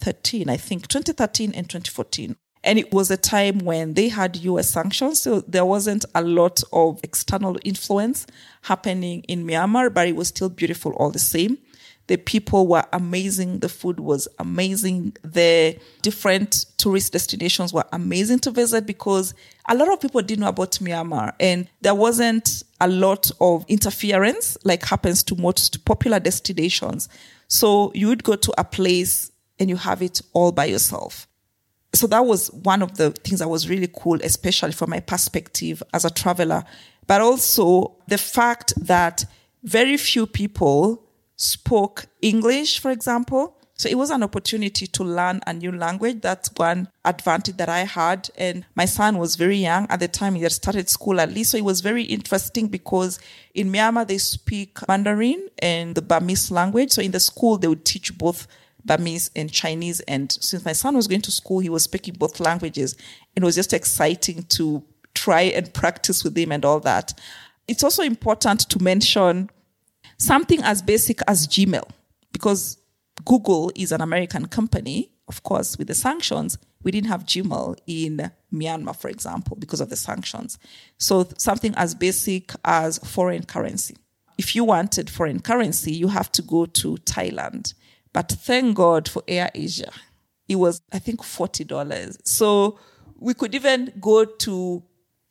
[0.00, 2.36] 2013, I think, 2013 and 2014.
[2.62, 5.20] And it was a time when they had US sanctions.
[5.20, 8.26] So there wasn't a lot of external influence
[8.62, 11.58] happening in Myanmar, but it was still beautiful all the same.
[12.06, 13.60] The people were amazing.
[13.60, 15.16] The food was amazing.
[15.22, 19.32] The different tourist destinations were amazing to visit because
[19.68, 24.58] a lot of people didn't know about Myanmar and there wasn't a lot of interference
[24.64, 27.08] like happens to most popular destinations.
[27.46, 29.30] So you would go to a place
[29.60, 31.28] and you have it all by yourself.
[31.92, 35.82] So that was one of the things that was really cool, especially from my perspective
[35.92, 36.64] as a traveler,
[37.06, 39.24] but also the fact that
[39.62, 41.04] very few people
[41.36, 43.56] spoke English, for example.
[43.74, 46.20] So it was an opportunity to learn a new language.
[46.20, 48.28] That's one advantage that I had.
[48.36, 50.34] And my son was very young at the time.
[50.34, 51.52] He had started school at least.
[51.52, 53.18] So it was very interesting because
[53.54, 56.92] in Myanmar, they speak Mandarin and the Burmese language.
[56.92, 58.46] So in the school, they would teach both
[58.84, 60.00] Burmese and Chinese.
[60.00, 62.96] And since my son was going to school, he was speaking both languages.
[63.36, 64.82] It was just exciting to
[65.14, 67.12] try and practice with him and all that.
[67.68, 69.50] It's also important to mention
[70.18, 71.88] something as basic as Gmail,
[72.32, 72.78] because
[73.24, 75.10] Google is an American company.
[75.28, 79.90] Of course, with the sanctions, we didn't have Gmail in Myanmar, for example, because of
[79.90, 80.58] the sanctions.
[80.98, 83.96] So something as basic as foreign currency.
[84.38, 87.74] If you wanted foreign currency, you have to go to Thailand.
[88.12, 89.92] But thank God for Air Asia.
[90.48, 92.16] It was, I think, $40.
[92.24, 92.78] So
[93.16, 94.82] we could even go to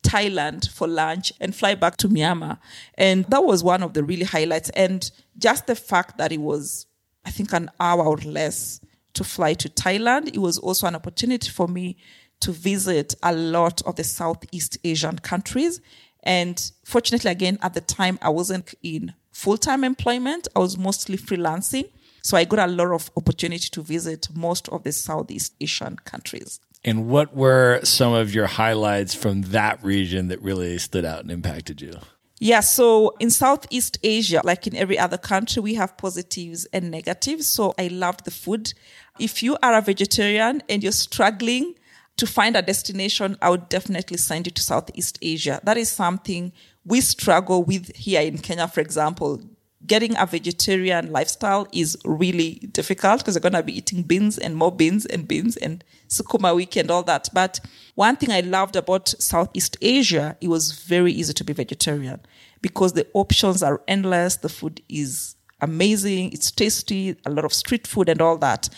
[0.02, 2.58] Thailand for lunch and fly back to Myanmar.
[2.94, 4.70] And that was one of the really highlights.
[4.70, 6.86] And just the fact that it was,
[7.24, 8.80] I think, an hour or less
[9.14, 11.96] to fly to Thailand, it was also an opportunity for me
[12.40, 15.80] to visit a lot of the Southeast Asian countries.
[16.22, 21.16] And fortunately, again, at the time, I wasn't in full time employment, I was mostly
[21.16, 21.90] freelancing.
[22.22, 26.60] So I got a lot of opportunity to visit most of the Southeast Asian countries.
[26.84, 31.30] And what were some of your highlights from that region that really stood out and
[31.30, 31.92] impacted you?
[32.38, 37.46] Yeah, so in Southeast Asia, like in every other country, we have positives and negatives.
[37.46, 38.72] So I loved the food.
[39.18, 41.74] If you are a vegetarian and you're struggling
[42.16, 45.60] to find a destination, I would definitely send you to Southeast Asia.
[45.64, 46.52] That is something
[46.86, 49.42] we struggle with here in Kenya, for example
[49.86, 54.54] getting a vegetarian lifestyle is really difficult because you're going to be eating beans and
[54.54, 57.28] more beans and beans and sukuma wiki and all that.
[57.32, 57.60] But
[57.94, 62.20] one thing I loved about Southeast Asia, it was very easy to be vegetarian
[62.60, 64.36] because the options are endless.
[64.36, 66.32] The food is amazing.
[66.32, 68.68] It's tasty, a lot of street food and all that.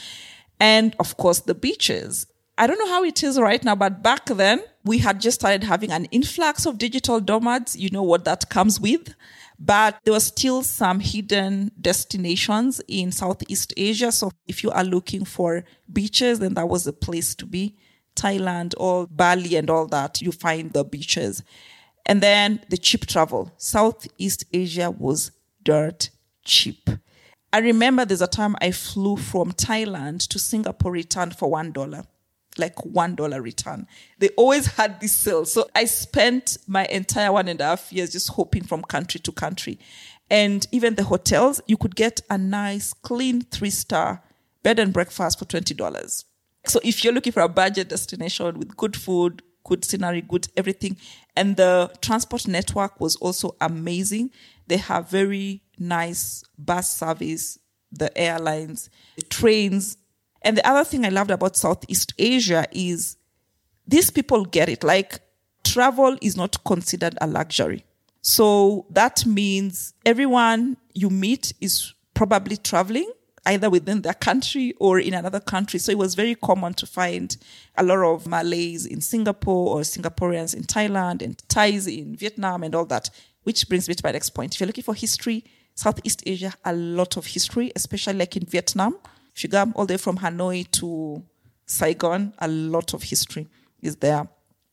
[0.60, 2.26] And of course, the beaches.
[2.58, 5.64] I don't know how it is right now, but back then we had just started
[5.64, 7.76] having an influx of digital nomads.
[7.76, 9.14] You know what that comes with.
[9.58, 14.10] But there were still some hidden destinations in Southeast Asia.
[14.10, 17.76] So if you are looking for beaches, then that was the place to be.
[18.16, 21.42] Thailand or Bali and all that, you find the beaches.
[22.04, 23.52] And then the cheap travel.
[23.56, 25.30] Southeast Asia was
[25.62, 26.10] dirt
[26.44, 26.90] cheap.
[27.52, 32.04] I remember there's a time I flew from Thailand to Singapore, returned for one dollar
[32.58, 33.86] like one dollar return.
[34.18, 35.44] They always had this sale.
[35.44, 39.32] So I spent my entire one and a half years just hopping from country to
[39.32, 39.78] country.
[40.30, 44.22] And even the hotels, you could get a nice, clean three star
[44.62, 46.24] bed and breakfast for $20.
[46.66, 50.96] So if you're looking for a budget destination with good food, good scenery, good everything,
[51.36, 54.30] and the transport network was also amazing.
[54.68, 57.58] They have very nice bus service,
[57.90, 59.96] the airlines, the trains,
[60.44, 63.16] and the other thing I loved about Southeast Asia is
[63.86, 64.84] these people get it.
[64.84, 65.20] Like
[65.64, 67.84] travel is not considered a luxury.
[68.22, 73.10] So that means everyone you meet is probably traveling
[73.46, 75.78] either within their country or in another country.
[75.80, 77.36] So it was very common to find
[77.76, 82.74] a lot of Malays in Singapore or Singaporeans in Thailand and Thais in Vietnam and
[82.74, 83.10] all that,
[83.42, 84.54] which brings me to my next point.
[84.54, 88.96] If you're looking for history, Southeast Asia, a lot of history, especially like in Vietnam.
[89.34, 91.22] If you go all the way from Hanoi to
[91.66, 93.48] Saigon, a lot of history
[93.80, 94.28] is there.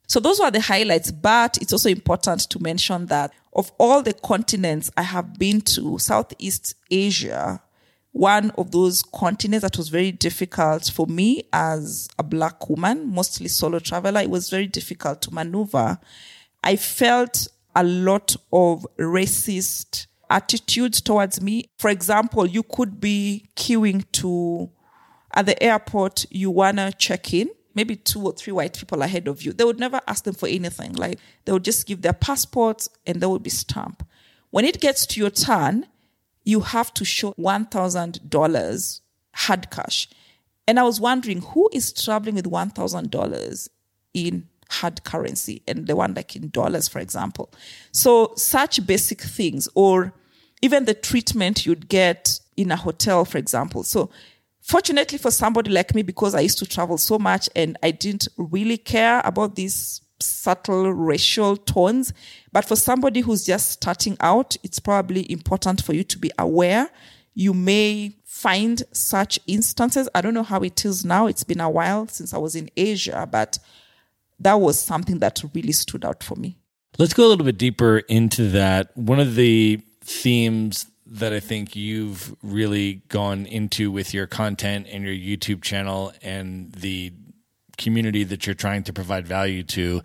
[0.08, 4.14] So those were the highlights, but it's also important to mention that of all the
[4.14, 7.62] continents I have been to, Southeast Asia,
[8.12, 13.48] one of those continents that was very difficult for me as a black woman, mostly
[13.48, 16.00] solo traveler, it was very difficult to maneuver.
[16.64, 21.70] I felt a lot of racist attitudes towards me.
[21.78, 24.70] For example, you could be queuing to
[25.34, 29.44] at the airport, you wanna check in, maybe two or three white people ahead of
[29.44, 29.54] you.
[29.54, 30.94] They would never ask them for anything.
[30.94, 34.04] Like they would just give their passports and they would be stamped.
[34.50, 35.86] When it gets to your turn,
[36.44, 39.02] you have to show $1,000
[39.34, 40.10] hard cash.
[40.68, 43.70] And I was wondering who is traveling with $1,000
[44.14, 47.52] in hard currency and the one like in dollars, for example.
[47.92, 50.14] So such basic things or
[50.62, 53.84] even the treatment you'd get in a hotel, for example.
[53.84, 54.10] So
[54.62, 58.28] fortunately for somebody like me, because I used to travel so much and I didn't
[58.38, 62.14] really care about these subtle racial tones.
[62.52, 66.90] But for somebody who's just starting out, it's probably important for you to be aware.
[67.34, 70.10] You may find such instances.
[70.14, 71.28] I don't know how it is now.
[71.28, 73.60] It's been a while since I was in Asia, but
[74.40, 76.58] that was something that really stood out for me.
[76.98, 78.96] Let's go a little bit deeper into that.
[78.98, 85.04] One of the themes that I think you've really gone into with your content and
[85.04, 87.14] your YouTube channel and the
[87.78, 90.02] community that you're trying to provide value to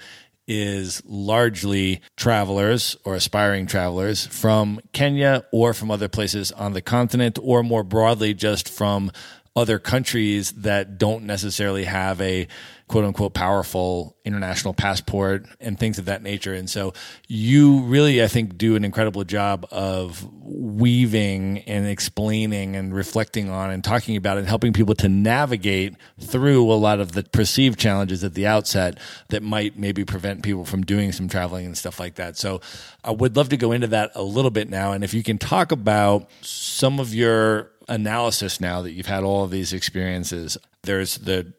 [0.47, 7.39] is largely travelers or aspiring travelers from Kenya or from other places on the continent,
[7.43, 9.11] or more broadly, just from
[9.57, 12.47] other countries that don't necessarily have a
[12.87, 16.53] quote unquote powerful international passport and things of that nature.
[16.53, 16.93] And so
[17.29, 23.71] you really, I think, do an incredible job of weaving and explaining and reflecting on
[23.71, 28.23] and talking about and helping people to navigate through a lot of the perceived challenges
[28.23, 32.17] at the outset that might maybe prevent people from doing some traveling and stuff like
[32.17, 32.37] that.
[32.37, 32.61] So
[33.03, 34.93] I would love to go into that a little bit now.
[34.93, 39.45] And if you can talk about some of your analysis now that you've had all
[39.45, 41.53] of these experiences, there's the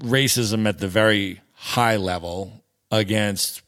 [0.00, 3.62] racism at the very high level against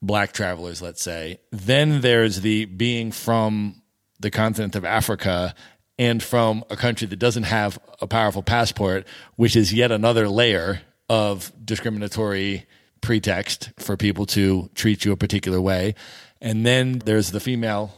[0.00, 1.38] black travelers, let's say.
[1.50, 3.82] Then there's the being from
[4.20, 5.54] the continent of Africa
[5.98, 9.06] and from a country that doesn't have a powerful passport,
[9.36, 12.66] which is yet another layer of discriminatory
[13.00, 15.94] pretext for people to treat you a particular way.
[16.40, 17.94] And then there's the female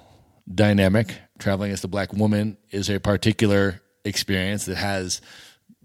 [0.53, 1.15] dynamic.
[1.39, 5.21] Traveling as a black woman is a particular experience that has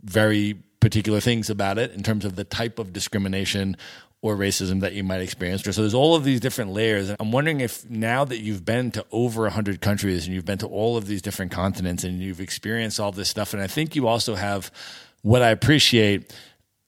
[0.03, 3.75] very particular things about it in terms of the type of discrimination
[4.21, 5.63] or racism that you might experience.
[5.63, 7.13] So there's all of these different layers.
[7.19, 10.67] I'm wondering if now that you've been to over 100 countries and you've been to
[10.67, 14.07] all of these different continents and you've experienced all this stuff, and I think you
[14.07, 14.71] also have
[15.21, 16.33] what I appreciate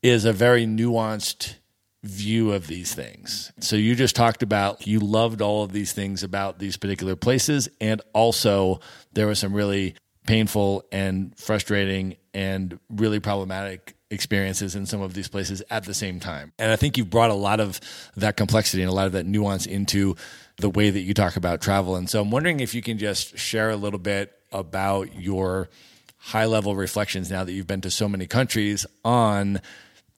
[0.02, 1.56] is a very nuanced
[2.04, 3.52] view of these things.
[3.60, 7.70] So you just talked about you loved all of these things about these particular places
[7.80, 8.80] and also
[9.14, 9.96] there were some really
[10.26, 16.20] painful and frustrating and really problematic experiences in some of these places at the same
[16.20, 16.52] time.
[16.60, 17.80] And I think you've brought a lot of
[18.18, 20.16] that complexity and a lot of that nuance into
[20.58, 21.96] the way that you talk about travel.
[21.96, 25.70] And so I'm wondering if you can just share a little bit about your
[26.18, 29.60] high level reflections now that you've been to so many countries on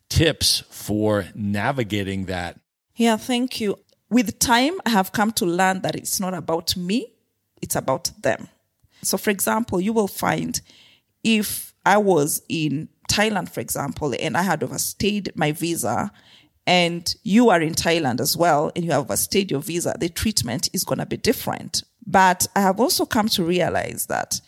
[0.09, 2.59] tips for navigating that.
[2.95, 3.79] Yeah, thank you.
[4.09, 7.13] With time, I have come to learn that it's not about me,
[7.61, 8.49] it's about them.
[9.03, 10.59] So, for example, you will find
[11.23, 16.11] if I was in Thailand, for example, and I had overstayed my visa,
[16.65, 20.69] and you are in Thailand as well, and you have overstayed your visa, the treatment
[20.73, 21.83] is going to be different.
[22.05, 24.39] But I have also come to realize that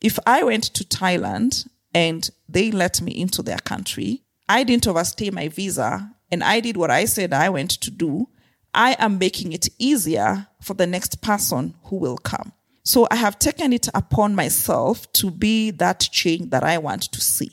[0.00, 5.30] if I went to Thailand and they let me into their country, I didn't overstay
[5.30, 8.28] my visa, and I did what I said I went to do,
[8.74, 12.52] I am making it easier for the next person who will come.
[12.86, 17.20] So I have taken it upon myself to be that change that I want to
[17.20, 17.50] see.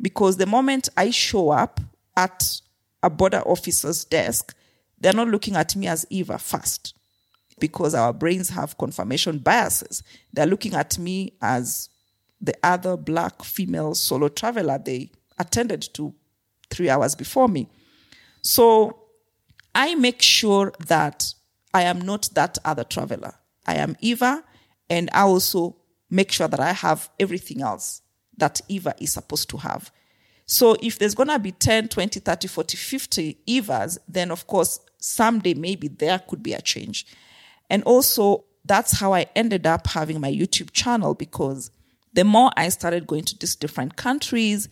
[0.00, 1.80] Because the moment I show up
[2.16, 2.60] at
[3.02, 4.54] a border officer's desk,
[5.00, 6.94] they're not looking at me as Eva first
[7.58, 10.04] because our brains have confirmation biases.
[10.32, 11.88] They're looking at me as
[12.40, 16.14] the other black female solo traveler they attended to
[16.70, 17.68] three hours before me.
[18.42, 18.96] So
[19.74, 21.34] I make sure that
[21.74, 23.34] I am not that other traveler.
[23.66, 24.44] I am Eva
[24.88, 25.76] and I also
[26.10, 28.02] make sure that I have everything else
[28.36, 29.90] that Eva is supposed to have.
[30.46, 34.78] So if there's going to be 10, 20, 30, 40, 50 Evas, then of course,
[34.98, 37.06] someday maybe there could be a change.
[37.68, 41.70] And also, that's how I ended up having my YouTube channel because
[42.12, 44.68] the more I started going to these different countries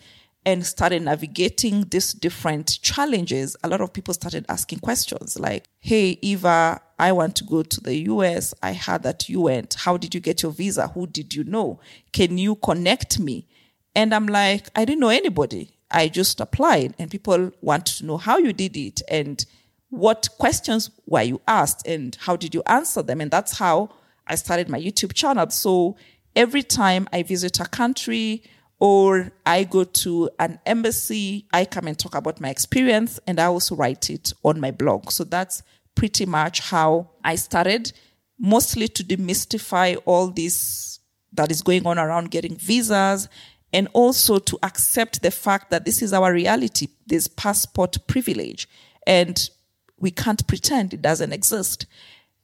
[0.47, 6.19] and started navigating these different challenges, a lot of people started asking questions like, Hey,
[6.23, 8.55] Eva, I want to go to the US.
[8.63, 9.75] I heard that you went.
[9.75, 10.89] How did you get your visa?
[10.89, 11.79] Who did you know?
[12.15, 13.47] Can you connect me?
[13.95, 15.77] And I'm like, I didn't know anybody.
[15.91, 19.45] I just applied and people want to know how you did it and
[19.91, 23.21] what questions were you asked and how did you answer them?
[23.21, 23.91] And that's how
[24.27, 25.51] I started my YouTube channel.
[25.51, 25.97] So
[26.35, 28.45] every time I visit a country
[28.79, 33.45] or I go to an embassy, I come and talk about my experience and I
[33.45, 35.11] also write it on my blog.
[35.11, 35.63] So that's
[35.95, 37.93] pretty much how I started,
[38.39, 41.01] mostly to demystify all this
[41.33, 43.29] that is going on around getting visas
[43.73, 46.89] and also to accept the fact that this is our reality.
[47.07, 48.69] this passport privilege
[49.07, 49.51] and
[49.99, 51.87] we can't pretend it doesn't exist.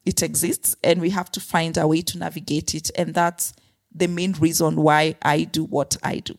[0.04, 2.90] It exists and we have to find a way to navigate it.
[2.96, 3.52] And that's
[3.94, 6.34] the main reason why I do what I do.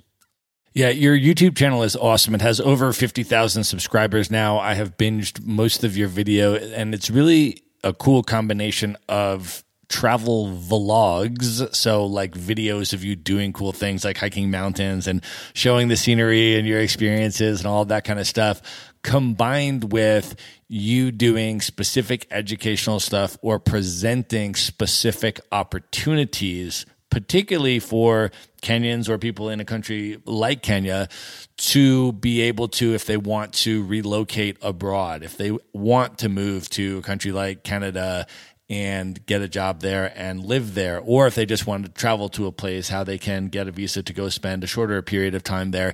[0.73, 2.33] Yeah, your YouTube channel is awesome.
[2.33, 4.57] It has over 50,000 subscribers now.
[4.57, 10.47] I have binged most of your video, and it's really a cool combination of travel
[10.47, 11.75] vlogs.
[11.75, 15.21] So, like videos of you doing cool things like hiking mountains and
[15.53, 18.61] showing the scenery and your experiences and all that kind of stuff,
[19.03, 20.37] combined with
[20.69, 28.31] you doing specific educational stuff or presenting specific opportunities particularly for
[28.63, 31.09] Kenyans or people in a country like Kenya
[31.57, 36.69] to be able to, if they want to relocate abroad, if they want to move
[36.71, 38.25] to a country like Canada
[38.69, 42.29] and get a job there and live there, or if they just want to travel
[42.29, 45.35] to a place, how they can get a visa to go spend a shorter period
[45.35, 45.93] of time there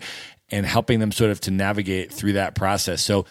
[0.49, 3.01] and helping them sort of to navigate through that process.
[3.01, 3.25] So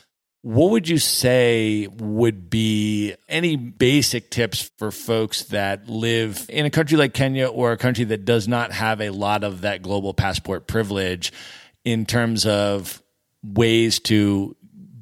[0.47, 6.71] what would you say would be any basic tips for folks that live in a
[6.71, 10.15] country like Kenya or a country that does not have a lot of that global
[10.15, 11.33] passport privilege
[11.85, 13.03] in terms of
[13.43, 14.55] ways to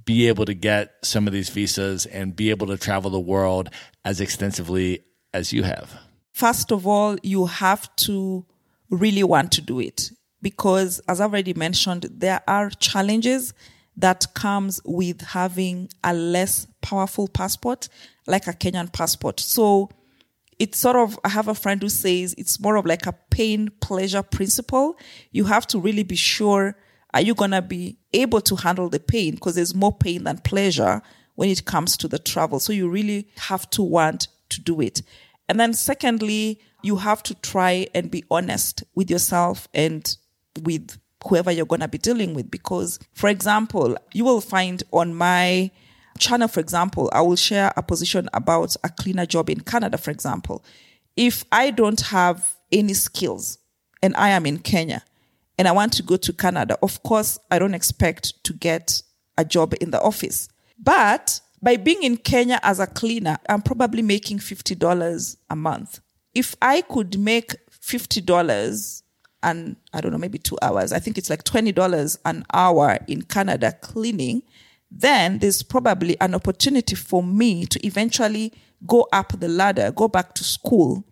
[0.06, 3.68] be able to get some of these visas and be able to travel the world
[4.02, 5.94] as extensively as you have?
[6.32, 8.46] First of all, you have to
[8.88, 13.52] really want to do it because, as I've already mentioned, there are challenges
[13.96, 17.88] that comes with having a less powerful passport,
[18.26, 19.40] like a Kenyan passport.
[19.40, 19.90] So
[20.58, 23.70] it's sort of, I have a friend who says it's more of like a pain
[23.80, 24.96] pleasure principle.
[25.30, 26.76] You have to really be sure,
[27.12, 29.34] are you going to be able to handle the pain?
[29.34, 31.02] Because there's more pain than pleasure
[31.36, 32.60] when it comes to the travel.
[32.60, 35.02] So you really have to want to do it.
[35.48, 40.16] And then secondly, you have to try and be honest with yourself and
[40.62, 42.50] with whoever you're going to be dealing with.
[42.50, 45.70] Because, for example, you will find on my
[46.18, 50.10] channel, for example, I will share a position about a cleaner job in Canada, for
[50.10, 50.64] example.
[51.16, 53.58] If I don't have any skills
[54.02, 55.02] and I am in Kenya
[55.58, 59.02] and I want to go to Canada, of course, I don't expect to get
[59.38, 60.48] a job in the office.
[60.78, 66.00] But by being in Kenya as a cleaner, I'm probably making $50 a month.
[66.34, 69.02] If I could make $50
[69.44, 70.92] and I don't know, maybe two hours.
[70.92, 74.42] I think it's like $20 an hour in Canada cleaning.
[74.90, 78.52] Then there's probably an opportunity for me to eventually
[78.86, 81.04] go up the ladder, go back to school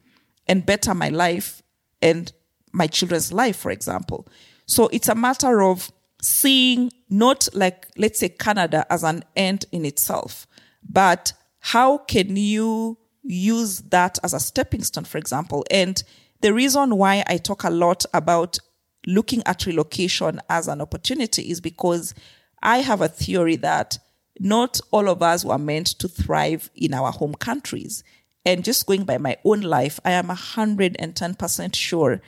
[0.47, 1.62] and better my life
[2.01, 2.33] and
[2.72, 4.26] my children's life, for example.
[4.66, 9.85] So it's a matter of seeing not like, let's say Canada as an end in
[9.85, 10.47] itself,
[10.89, 15.64] but how can you use that as a stepping stone, for example?
[15.70, 16.03] And
[16.43, 18.59] the reason why I talk a lot about
[19.07, 22.14] looking at relocation as an opportunity is because
[22.62, 23.99] I have a theory that
[24.38, 28.03] not all of us were meant to thrive in our home countries.
[28.45, 32.20] And just going by my own life, I am 110% sure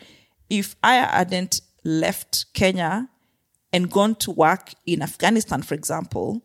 [0.49, 3.09] if I hadn't left Kenya
[3.73, 6.43] and gone to work in Afghanistan, for example,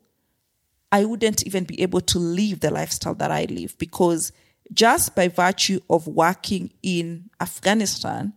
[0.90, 4.32] I wouldn't even be able to live the lifestyle that I live because
[4.72, 8.32] just by virtue of working in Afghanistan,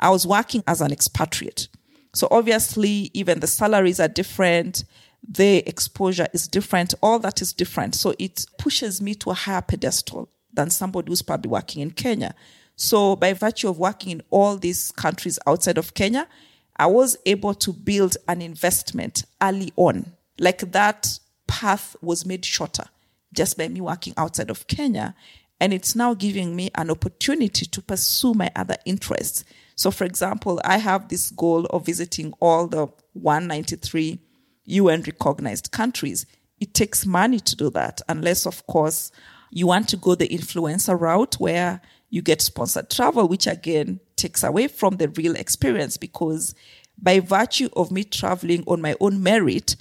[0.00, 1.68] I was working as an expatriate.
[2.14, 4.84] So obviously, even the salaries are different,
[5.26, 7.94] the exposure is different, all that is different.
[7.94, 12.34] So it pushes me to a higher pedestal than somebody who's probably working in Kenya.
[12.76, 16.28] So by virtue of working in all these countries outside of Kenya,
[16.76, 20.12] I was able to build an investment early on.
[20.38, 21.18] Like that
[21.48, 22.84] path was made shorter
[23.32, 25.14] just by me working outside of Kenya.
[25.60, 29.44] And it's now giving me an opportunity to pursue my other interests.
[29.74, 34.20] So, for example, I have this goal of visiting all the 193
[34.64, 36.26] UN recognized countries.
[36.60, 39.10] It takes money to do that, unless, of course,
[39.50, 41.80] you want to go the influencer route where
[42.10, 46.54] you get sponsored travel, which again takes away from the real experience because
[47.00, 49.76] by virtue of me traveling on my own merit,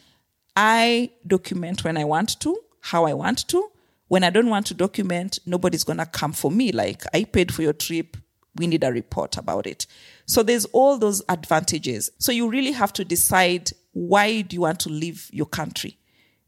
[0.56, 3.70] I document when I want to, how I want to.
[4.08, 6.72] When I don't want to document, nobody's going to come for me.
[6.72, 8.18] Like, I paid for your trip.
[8.56, 9.86] We need a report about it.
[10.26, 12.10] So there's all those advantages.
[12.18, 15.98] So you really have to decide why do you want to leave your country?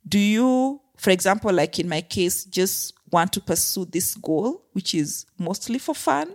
[0.07, 4.95] Do you, for example, like in my case, just want to pursue this goal, which
[4.95, 6.33] is mostly for fun?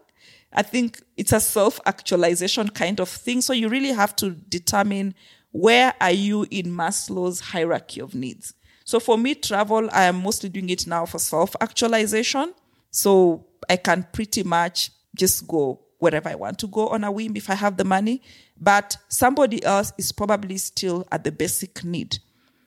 [0.52, 3.40] I think it's a self actualization kind of thing.
[3.40, 5.14] So you really have to determine
[5.50, 8.54] where are you in Maslow's hierarchy of needs.
[8.84, 12.54] So for me, travel, I am mostly doing it now for self actualization.
[12.90, 17.36] So I can pretty much just go wherever I want to go on a whim
[17.36, 18.22] if I have the money.
[18.60, 22.18] But somebody else is probably still at the basic need.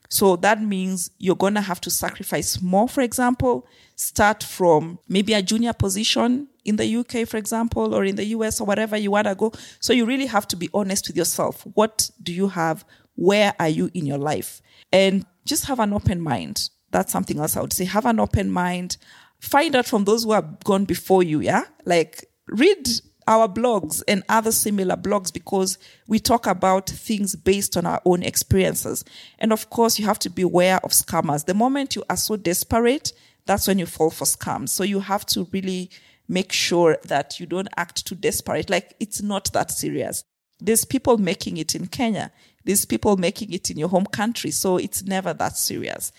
[0.10, 5.34] So that means you're going to have to sacrifice more, for example, start from maybe
[5.34, 9.12] a junior position in the UK, for example, or in the US or wherever you
[9.12, 9.52] want to go.
[9.80, 11.66] So you really have to be honest with yourself.
[11.74, 12.86] What do you have?
[13.16, 14.62] Where are you in your life?
[14.92, 16.70] And just have an open mind.
[16.92, 17.86] That's something else I would say.
[17.86, 18.98] Have an open mind.
[19.40, 21.40] Find out from those who have gone before you.
[21.42, 21.64] Yeah.
[21.86, 22.88] Like read
[23.28, 25.78] our blogs and other similar blogs because
[26.08, 29.04] we talk about things based on our own experiences.
[29.38, 31.46] And of course, you have to be aware of scammers.
[31.46, 33.12] The moment you are so desperate,
[33.46, 34.70] that's when you fall for scams.
[34.70, 35.90] So you have to really
[36.28, 38.70] make sure that you don't act too desperate.
[38.70, 40.24] Like it's not that serious.
[40.60, 42.32] There's people making it in Kenya.
[42.68, 44.52] There's people making it in your home country.
[44.52, 46.12] So it's never that serious.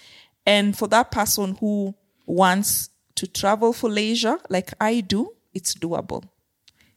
[0.47, 1.95] And for that person who
[2.25, 6.25] wants to travel for leisure, like I do, it's doable.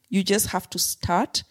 [0.07, 1.43] You just have to start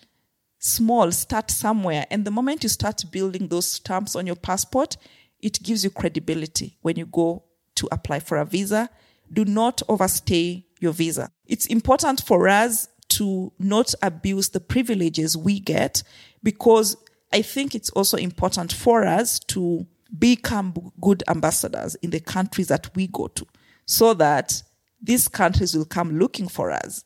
[0.58, 2.06] small, start somewhere.
[2.10, 4.96] And the moment you start building those stamps on your passport,
[5.38, 7.44] it gives you credibility when you go
[7.74, 8.88] to apply for a visa.
[9.30, 11.30] Do not overstay your visa.
[11.44, 16.02] It's important for us to not abuse the privileges we get
[16.42, 16.96] because
[17.32, 19.86] I think it's also important for us to
[20.18, 23.46] become good ambassadors in the countries that we go to
[23.86, 24.62] so that
[25.00, 27.04] these countries will come looking for us.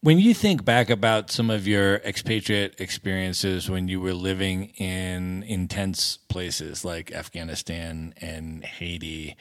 [0.00, 5.42] When you think back about some of your expatriate experiences when you were living in
[5.44, 9.36] intense places like Afghanistan and Haiti,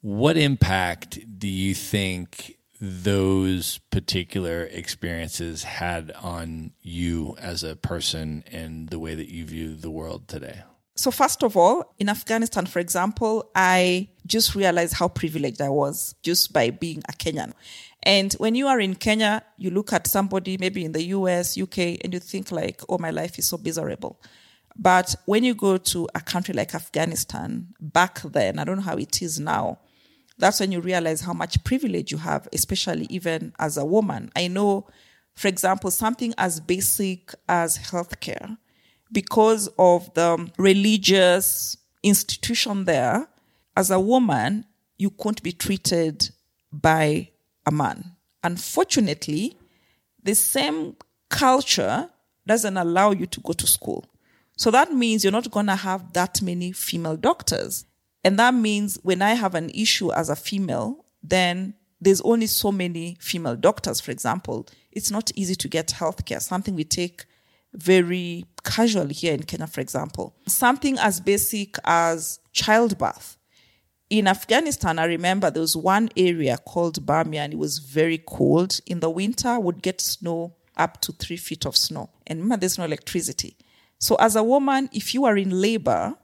[0.00, 8.88] what impact do you think those particular experiences had on you as a person and
[8.88, 10.64] the way that you view the world today?
[10.96, 16.16] So, first of all, in Afghanistan, for example, I just realized how privileged I was
[16.22, 17.52] just by being a Kenyan.
[18.02, 21.98] And when you are in Kenya, you look at somebody maybe in the US, UK,
[22.02, 24.20] and you think like, oh, my life is so miserable.
[24.76, 28.96] But when you go to a country like Afghanistan, back then, I don't know how
[28.96, 29.78] it is now,
[30.42, 34.28] that's when you realize how much privilege you have, especially even as a woman.
[34.34, 34.88] I know,
[35.36, 38.58] for example, something as basic as healthcare,
[39.12, 43.28] because of the religious institution there,
[43.76, 44.64] as a woman,
[44.98, 46.28] you couldn't be treated
[46.72, 47.28] by
[47.64, 48.16] a man.
[48.42, 49.56] Unfortunately,
[50.24, 50.96] the same
[51.28, 52.10] culture
[52.48, 54.04] doesn't allow you to go to school.
[54.56, 57.84] So that means you're not going to have that many female doctors.
[58.24, 62.72] And that means when I have an issue as a female, then there's only so
[62.72, 64.68] many female doctors, for example.
[64.90, 67.24] It's not easy to get healthcare, something we take
[67.72, 70.36] very casually here in Kenya, for example.
[70.46, 73.38] Something as basic as childbirth
[74.12, 77.52] in Afghanistan, I remember there was one area called Bamyan.
[77.52, 78.78] It was very cold.
[78.84, 82.10] In the winter, would get snow up to three feet of snow.
[82.26, 83.56] And remember, there's no electricity.
[83.98, 86.14] So as a woman, if you are in labor,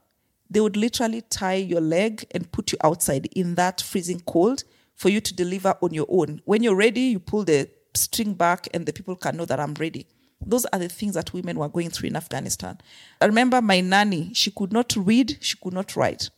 [0.49, 4.63] they would literally tie your leg and put you outside in that freezing cold
[4.95, 6.41] for you to deliver on your own.
[6.45, 9.73] When you're ready, you pull the string back and the people can know that I'm
[9.75, 10.07] ready.
[10.45, 12.79] Those are the things that women were going through in Afghanistan.
[13.21, 16.29] I remember my nanny, she could not read, she could not write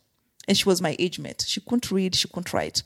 [0.48, 1.44] and she was my age mate.
[1.46, 2.82] She couldn't read, she couldn't write,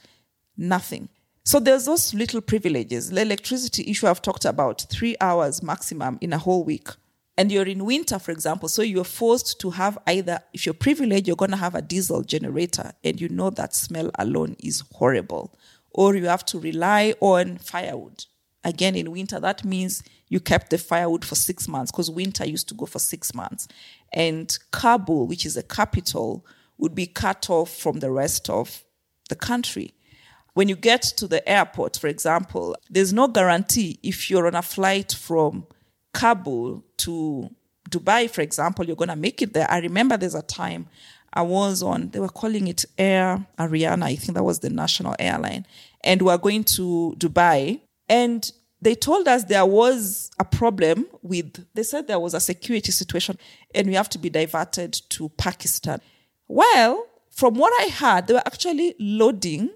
[0.56, 1.08] nothing.
[1.44, 3.10] So there's those little privileges.
[3.10, 6.88] The electricity issue I've talked about, three hours maximum in a whole week.
[7.38, 11.26] And you're in winter, for example, so you're forced to have either, if you're privileged,
[11.26, 15.54] you're going to have a diesel generator, and you know that smell alone is horrible.
[15.90, 18.24] Or you have to rely on firewood.
[18.64, 22.68] Again, in winter, that means you kept the firewood for six months because winter used
[22.68, 23.68] to go for six months.
[24.12, 26.44] And Kabul, which is the capital,
[26.78, 28.82] would be cut off from the rest of
[29.28, 29.94] the country.
[30.56, 34.62] when you get to the airport, for example, there's no guarantee if you're on a
[34.62, 35.66] flight from
[36.16, 37.50] Kabul to
[37.90, 39.70] Dubai, for example, you're going to make it there.
[39.70, 40.88] I remember there's a time
[41.32, 44.04] I was on, they were calling it Air Ariana.
[44.04, 45.66] I think that was the national airline.
[46.02, 47.80] And we are going to Dubai.
[48.08, 48.50] And
[48.80, 53.36] they told us there was a problem with, they said there was a security situation
[53.74, 56.00] and we have to be diverted to Pakistan.
[56.48, 59.70] Well, from what I heard, they were actually loading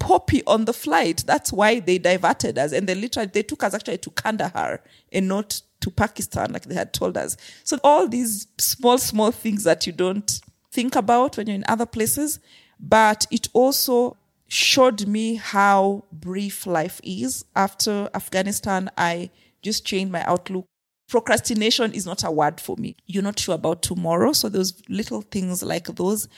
[0.00, 1.22] poppy on the flight.
[1.26, 2.72] That's why they diverted us.
[2.72, 4.80] And they literally, they took us actually to Kandahar
[5.12, 7.36] and not to Pakistan, like they had told us.
[7.64, 10.40] So all these small, small things that you don't
[10.72, 12.40] think about when you're in other places,
[12.80, 14.16] but it also
[14.48, 17.44] showed me how brief life is.
[17.54, 19.30] After Afghanistan, I
[19.62, 20.66] just changed my outlook.
[21.08, 22.96] Procrastination is not a word for me.
[23.06, 24.32] You're not sure about tomorrow.
[24.32, 26.28] So those little things like those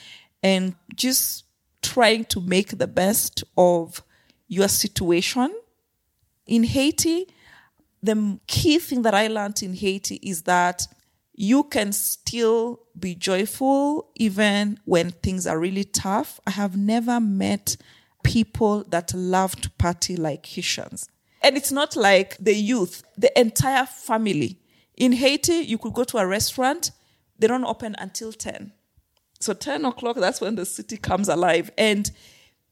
[0.43, 1.45] and just
[1.81, 4.03] trying to make the best of
[4.47, 5.53] your situation.
[6.47, 7.27] In Haiti,
[8.03, 10.87] the key thing that I learned in Haiti is that
[11.33, 16.39] you can still be joyful even when things are really tough.
[16.45, 17.77] I have never met
[18.23, 21.07] people that love to party like Haitians.
[21.41, 24.59] And it's not like the youth, the entire family.
[24.97, 26.91] In Haiti, you could go to a restaurant,
[27.39, 28.71] they don't open until 10.
[29.39, 31.71] So 10 o'clock, that's when the city comes alive.
[31.77, 32.11] And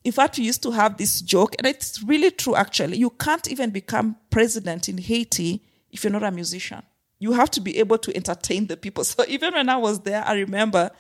[0.04, 2.98] in fact, we used to have this joke, and it's really true actually.
[2.98, 6.84] You can't even become president in Haiti if you're not a musician
[7.20, 9.04] you have to be able to entertain the people.
[9.10, 10.92] So even when I was there, I remember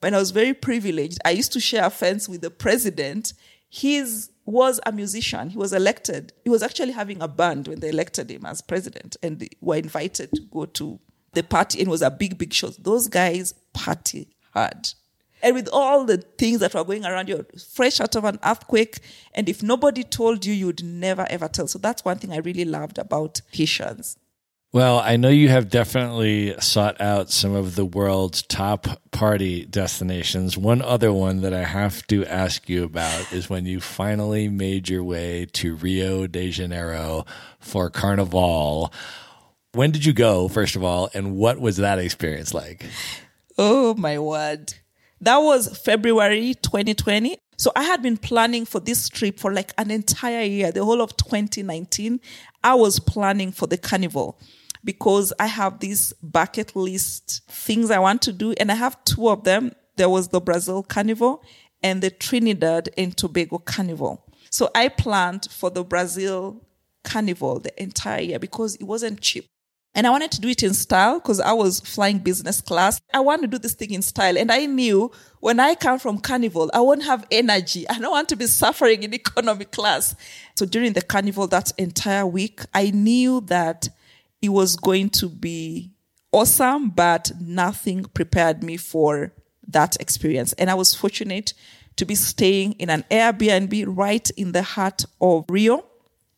[0.00, 3.32] when I was very privileged, I used to share a fence with the president.
[3.68, 4.04] He
[4.44, 5.50] was a musician.
[5.50, 6.32] He was elected.
[6.44, 10.30] He was actually having a band when they elected him as president and were invited
[10.34, 11.00] to go to
[11.32, 12.68] the party and it was a big, big show.
[12.68, 14.90] Those guys party hard.
[15.44, 18.98] And with all the things that were going around, you're fresh out of an earthquake.
[19.34, 21.68] And if nobody told you, you'd never ever tell.
[21.68, 24.16] So that's one thing I really loved about Haitians.
[24.72, 30.56] Well, I know you have definitely sought out some of the world's top party destinations.
[30.56, 34.88] One other one that I have to ask you about is when you finally made
[34.88, 37.26] your way to Rio de Janeiro
[37.60, 38.92] for Carnival.
[39.74, 42.86] When did you go, first of all, and what was that experience like?
[43.58, 44.74] Oh, my word.
[45.24, 47.38] That was February 2020.
[47.56, 51.00] So I had been planning for this trip for like an entire year, the whole
[51.00, 52.20] of 2019.
[52.62, 54.38] I was planning for the carnival
[54.84, 59.30] because I have these bucket list things I want to do, and I have two
[59.30, 59.72] of them.
[59.96, 61.42] There was the Brazil Carnival
[61.82, 64.26] and the Trinidad and Tobago Carnival.
[64.50, 66.60] So I planned for the Brazil
[67.02, 69.46] Carnival the entire year because it wasn't cheap.
[69.94, 73.00] And I wanted to do it in style because I was flying business class.
[73.12, 74.36] I want to do this thing in style.
[74.36, 77.88] And I knew when I come from carnival, I won't have energy.
[77.88, 80.16] I don't want to be suffering in economy class.
[80.56, 83.88] So during the carnival, that entire week, I knew that
[84.42, 85.92] it was going to be
[86.32, 89.32] awesome, but nothing prepared me for
[89.68, 90.52] that experience.
[90.54, 91.54] And I was fortunate
[91.96, 95.84] to be staying in an Airbnb right in the heart of Rio.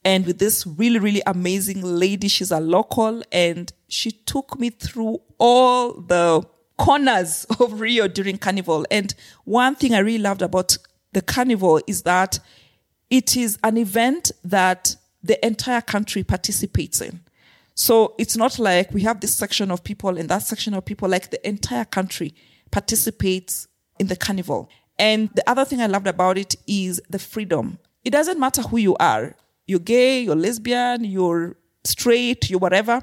[0.07, 5.21] And with this really, really amazing lady, she's a local and she took me through
[5.37, 6.47] all the
[6.79, 8.87] corners of Rio during carnival.
[8.89, 9.13] And
[9.47, 10.79] one thing I really loved about
[11.13, 12.39] the carnival is that
[13.11, 14.95] it is an event that
[15.25, 17.19] the entire country participates in.
[17.75, 21.09] So it's not like we have this section of people and that section of people,
[21.09, 22.33] like the entire country
[22.71, 23.67] participates
[23.99, 24.71] in the carnival.
[25.01, 27.81] And the other thing I loved about it is the freedom.
[28.05, 29.35] It doesn't matter who you are.
[29.67, 33.03] You're gay, you're lesbian, you're straight, you're whatever.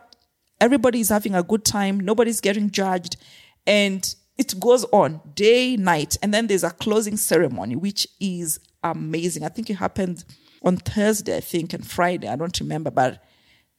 [0.61, 1.99] Everybody is having a good time.
[1.99, 3.17] Nobody's getting judged.
[3.67, 6.17] And it goes on day, night.
[6.21, 9.43] And then there's a closing ceremony, which is amazing.
[9.43, 10.23] I think it happened
[10.61, 12.27] on Thursday, I think, and Friday.
[12.27, 13.21] I don't remember, but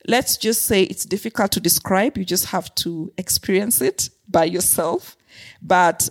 [0.06, 2.18] let's just say it's difficult to describe.
[2.18, 5.16] You just have to experience it by yourself.
[5.62, 6.08] But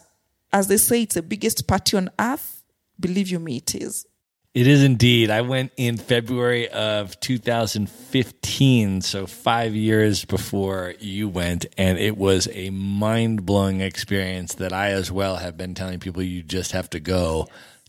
[0.51, 2.63] as they say, it's the biggest party on earth.
[2.99, 4.05] Believe you me, it is.
[4.53, 5.31] It is indeed.
[5.31, 12.47] I went in February of 2015, so five years before you went, and it was
[12.51, 16.87] a mind blowing experience that I as well have been telling people you just have
[16.91, 17.47] to go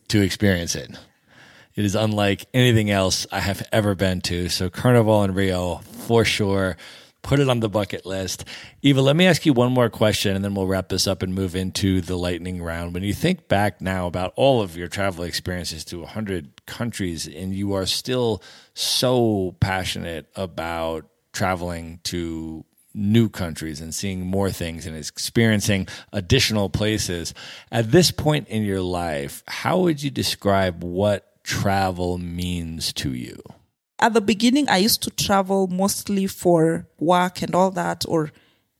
[0.09, 0.91] to experience it.
[1.75, 4.49] It is unlike anything else I have ever been to.
[4.49, 6.79] So Carnival in Rio, for sure.
[7.25, 8.45] Put it on the bucket list.
[8.83, 11.35] Eva, let me ask you one more question and then we'll wrap this up and
[11.35, 12.93] move into the lightning round.
[12.93, 17.55] When you think back now about all of your travel experiences to 100 countries and
[17.55, 18.43] you are still
[18.75, 27.33] so passionate about traveling to new countries and seeing more things and experiencing additional places.
[27.73, 33.43] At this point in your life, how would you describe what travel means to you?
[33.99, 38.33] At the beginning, I used to travel mostly for work and all that, or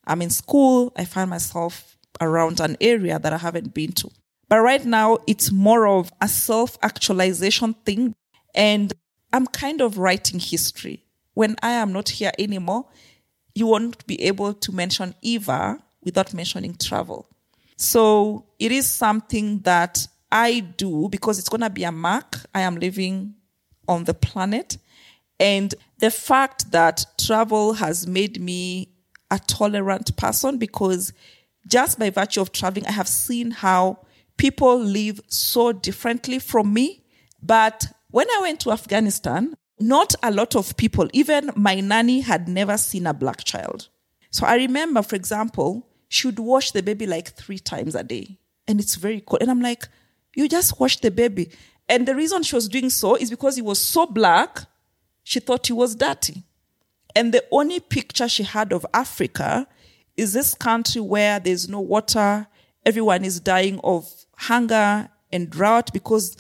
[0.07, 4.11] I'm in school, I find myself around an area that I haven't been to.
[4.49, 8.15] But right now, it's more of a self actualization thing.
[8.55, 8.93] And
[9.33, 11.05] I'm kind of writing history.
[11.35, 12.87] When I am not here anymore,
[13.55, 17.27] you won't be able to mention Eva without mentioning travel.
[17.77, 22.41] So it is something that I do because it's going to be a mark.
[22.55, 23.35] I am living
[23.89, 24.79] on the planet.
[25.41, 28.89] And the fact that travel has made me
[29.31, 31.13] a tolerant person because
[31.67, 33.99] just by virtue of traveling, I have seen how
[34.37, 37.05] people live so differently from me.
[37.43, 42.49] But when I went to Afghanistan, not a lot of people, even my nanny had
[42.49, 43.89] never seen a black child.
[44.31, 48.39] So I remember, for example, she would wash the baby like three times a day.
[48.67, 49.43] And it's very cold.
[49.43, 49.89] And I'm like,
[50.35, 51.51] you just wash the baby.
[51.89, 54.61] And the reason she was doing so is because he was so black,
[55.25, 56.45] she thought he was dirty.
[57.17, 59.67] And the only picture she had of Africa
[60.17, 62.47] is this country where there's no water,
[62.85, 66.37] everyone is dying of hunger and drought because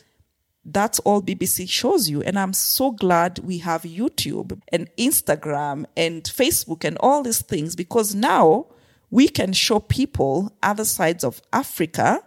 [0.64, 2.22] that's all BBC shows you.
[2.22, 7.76] And I'm so glad we have YouTube and Instagram and Facebook and all these things
[7.76, 8.66] because now
[9.10, 12.20] we can show people other sides of Africa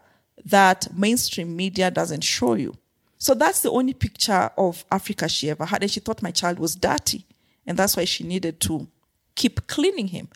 [0.45, 2.76] that mainstream media doesn't show you.
[3.18, 5.82] So that's the only picture of Africa she ever had.
[5.82, 7.26] And she thought my child was dirty.
[7.65, 8.88] And that's why she needed to
[9.36, 10.30] keep cleaning him.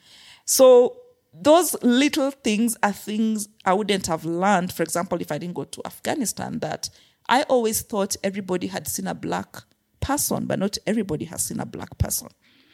[0.46, 0.98] So
[1.34, 5.64] those little things are things I wouldn't have learned, for example, if I didn't go
[5.64, 6.90] to Afghanistan, that
[7.30, 9.56] I always thought everybody had seen a black
[10.02, 12.28] person, but not everybody has seen a black person.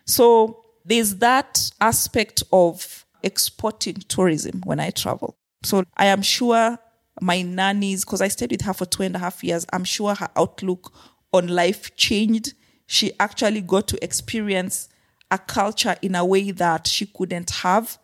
[0.05, 5.37] So there's that aspect of exporting tourism when I travel.
[5.63, 6.79] So I am sure
[7.21, 10.15] my nannies, because I stayed with her for two and a half years, I'm sure
[10.15, 10.93] her outlook
[11.33, 12.53] on life changed.
[12.85, 14.89] She actually got to experience
[15.29, 17.97] a culture in a way that she couldn't have.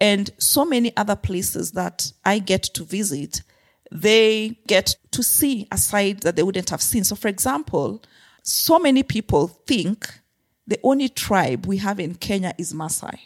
[0.00, 3.42] And so many other places that I get to visit,
[3.90, 7.04] they get to see a side that they wouldn't have seen.
[7.04, 8.02] So, for example,
[8.42, 10.20] so many people think
[10.66, 13.18] the only tribe we have in Kenya is Maasai.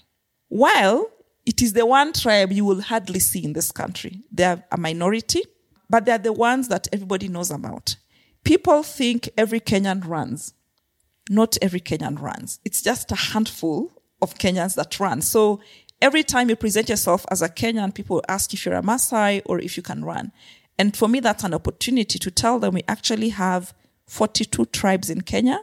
[0.48, 1.10] While
[1.46, 4.22] it is the one tribe you will hardly see in this country.
[4.30, 5.42] They're a minority,
[5.88, 7.96] but they're the ones that everybody knows about.
[8.44, 10.54] People think every Kenyan runs.
[11.28, 12.60] Not every Kenyan runs.
[12.64, 15.22] It's just a handful of Kenyans that run.
[15.22, 15.60] So
[16.02, 19.60] every time you present yourself as a Kenyan, people ask if you're a Maasai or
[19.60, 20.32] if you can run.
[20.78, 23.74] And for me, that's an opportunity to tell them we actually have
[24.06, 25.60] 42 tribes in Kenya.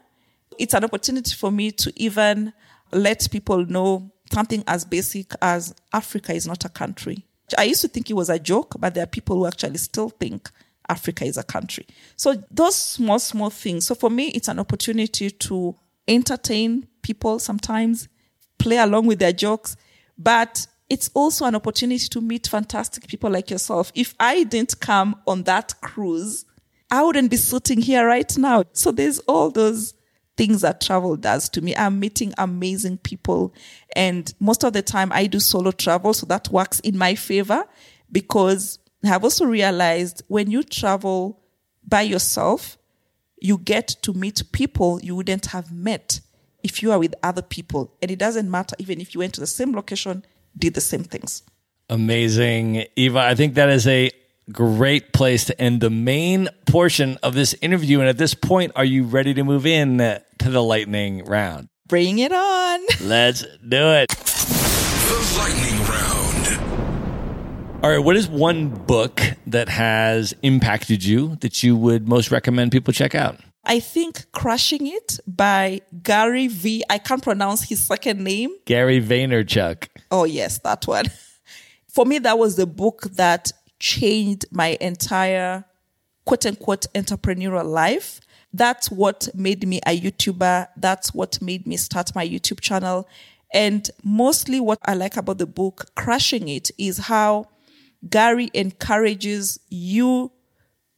[0.60, 2.54] It's an opportunity for me to even
[2.92, 7.26] let people know something as basic as Africa is not a country.
[7.58, 10.10] I used to think it was a joke, but there are people who actually still
[10.10, 10.50] think
[10.90, 11.86] Africa is a country.
[12.16, 13.86] So those small, small things.
[13.86, 15.76] So for me, it's an opportunity to
[16.08, 18.08] entertain people sometimes,
[18.58, 19.78] play along with their jokes,
[20.18, 23.92] but it's also an opportunity to meet fantastic people like yourself.
[23.94, 26.46] If I didn't come on that cruise,
[26.90, 28.64] I wouldn't be sitting here right now.
[28.72, 29.94] So there's all those
[30.38, 31.76] things that travel does to me.
[31.76, 33.54] I'm meeting amazing people.
[33.96, 36.14] And most of the time I do solo travel.
[36.14, 37.66] So that works in my favor
[38.12, 41.42] because I have also realized when you travel
[41.86, 42.78] by yourself,
[43.40, 46.22] you get to meet people you wouldn't have met
[46.64, 47.96] if you are with other people.
[48.02, 50.26] And it doesn't matter even if you went to the same location,
[50.58, 51.44] did the same things.
[51.90, 52.86] Amazing.
[52.96, 54.12] Eva, I think that is a
[54.52, 58.00] great place to end the main portion of this interview.
[58.00, 61.70] And at this point, are you ready to move in to the lightning round?
[61.88, 62.80] Bring it on.
[63.02, 64.10] Let's do it.
[64.10, 67.84] The lightning round.
[67.84, 68.00] All right.
[68.00, 73.16] What is one book that has impacted you that you would most recommend people check
[73.16, 73.40] out?
[73.64, 76.84] I think Crushing It by Gary V.
[76.90, 78.52] I can't pronounce his second name.
[78.66, 79.90] Gary Vaynerchuk.
[80.10, 81.06] Oh, yes, that one.
[81.90, 85.66] For me, that was the book that changed my entire
[86.26, 88.20] quote unquote entrepreneurial life.
[88.54, 90.68] That's what made me a YouTuber.
[90.78, 93.08] That's what made me start my YouTube channel.
[93.54, 97.48] And mostly what I like about the book, Crushing It, is how
[98.10, 100.32] Gary encourages you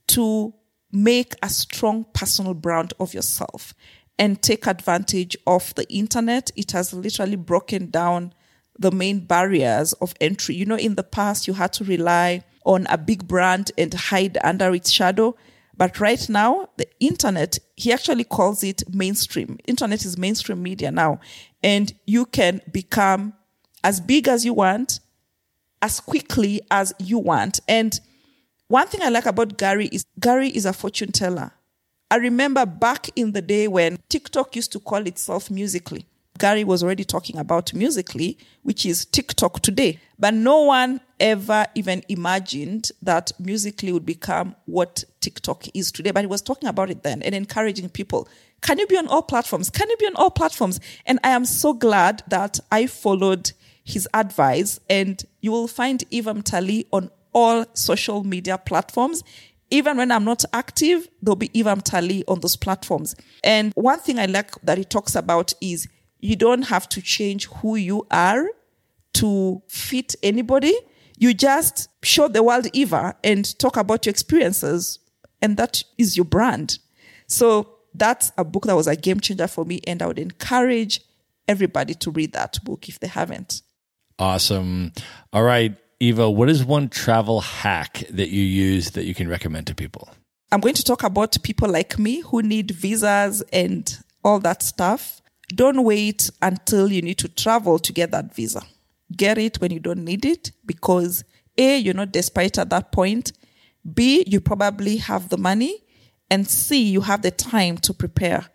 [0.08, 0.54] to
[0.92, 3.74] make a strong personal brand of yourself
[4.18, 6.52] and take advantage of the internet.
[6.56, 8.34] It has literally broken down
[8.78, 10.56] the main barriers of entry.
[10.56, 14.38] You know, in the past, you had to rely on a big brand and hide
[14.44, 15.36] under its shadow.
[15.76, 19.58] But right now, the internet, he actually calls it mainstream.
[19.66, 21.20] Internet is mainstream media now.
[21.64, 23.34] And you can become
[23.84, 25.00] as big as you want,
[25.82, 27.60] as quickly as you want.
[27.68, 28.00] And
[28.68, 31.52] one thing I like about Gary is Gary is a fortune teller.
[32.12, 36.06] I remember back in the day when TikTok used to call itself Musical.ly.
[36.40, 40.00] Gary was already talking about Musical.ly, which is TikTok today.
[40.18, 46.12] But no one ever even imagined that Musical.ly would become what TikTok is today.
[46.12, 48.28] But he was talking about it then and encouraging people.
[48.62, 49.70] Can you be on all platforms?
[49.70, 50.80] Can you be on all platforms?
[51.06, 53.52] And I am so glad that I followed
[53.84, 59.24] his advice and you will find Eva Mtali on all social media platforms.
[59.72, 63.16] Even when I'm not active, there'll be Eva Mtali on those platforms.
[63.44, 65.88] And one thing I like that he talks about is
[66.20, 68.48] you don't have to change who you are
[69.14, 70.74] to fit anybody.
[71.18, 75.00] You just show the world Eva and talk about your experiences.
[75.42, 76.80] And that is your brand.
[77.28, 79.82] So that's a book that was a game changer for me.
[79.88, 81.02] And I would encourage
[81.48, 83.62] everybody to read that book if they haven't.
[84.18, 84.92] Awesome.
[85.32, 89.68] All right, Eva, what is one travel hack that you use that you can recommend
[89.68, 90.10] to people?
[90.52, 95.22] I'm going to talk about people like me who need visas and all that stuff.
[95.50, 98.62] Don't wait until you need to travel to get that visa.
[99.16, 101.24] Get it when you don't need it because
[101.58, 103.34] A, you're not desperate at that point.
[103.94, 105.84] B, you probably have the money.
[106.30, 108.46] And C, you have the time to prepare.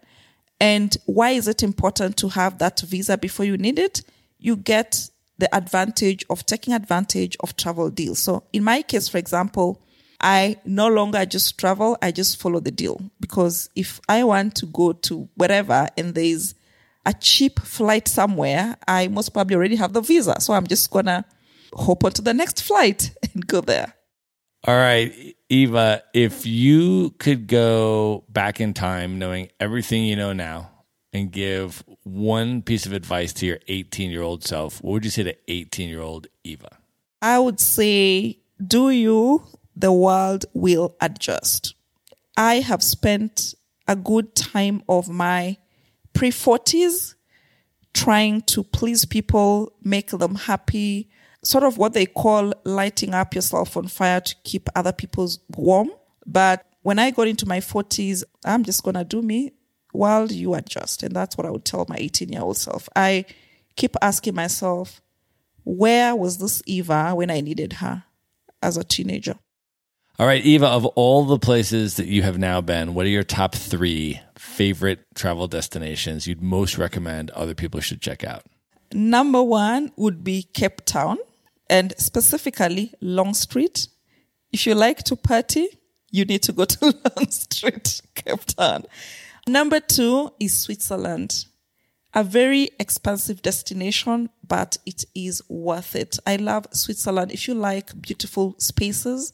[0.61, 4.03] And why is it important to have that visa before you need it?
[4.39, 8.21] You get the advantage of taking advantage of travel deals.
[8.21, 9.83] So in my case, for example,
[10.21, 13.01] I no longer just travel, I just follow the deal.
[13.19, 16.55] Because if I want to go to wherever and there's
[17.07, 20.41] a cheap flight somewhere, I most probably already have the visa.
[20.41, 21.25] So I'm just gonna
[21.75, 23.95] hop onto the next flight and go there.
[24.67, 30.71] All right, Eva, if you could go back in time knowing everything you know now
[31.13, 35.11] and give one piece of advice to your 18 year old self, what would you
[35.11, 36.79] say to 18 year old Eva?
[37.21, 39.45] I would say, do you,
[39.77, 41.75] the world will adjust.
[42.37, 43.55] I have spent
[43.87, 45.59] a good time of my
[46.15, 47.15] pre 40s
[47.95, 51.09] trying to please people, make them happy,
[51.43, 55.91] sort of what they call lighting up yourself on fire to keep other people's warm.
[56.27, 59.53] But when I got into my 40s, I'm just going to do me
[59.93, 61.03] while you adjust.
[61.03, 62.89] And that's what I would tell my 18 year old self.
[62.97, 63.25] I
[63.77, 65.01] keep asking myself,
[65.63, 68.05] where was this Eva when I needed her
[68.63, 69.37] as a teenager?
[70.17, 73.25] All right, Eva, of all the places that you have now been, what are your
[73.25, 78.45] top three favorite travel destinations you'd most recommend other people should check out?
[78.93, 81.19] Number one would be Cape Town
[81.69, 83.89] and specifically Long Street.
[84.53, 85.67] If you like to party,
[86.13, 86.85] you need to go to
[87.17, 88.85] Long Street, Cape Town.
[89.49, 91.47] Number two is Switzerland.
[92.15, 96.21] A very expensive destination, but it is worth it.
[96.25, 97.33] I love Switzerland.
[97.33, 99.33] If you like beautiful spaces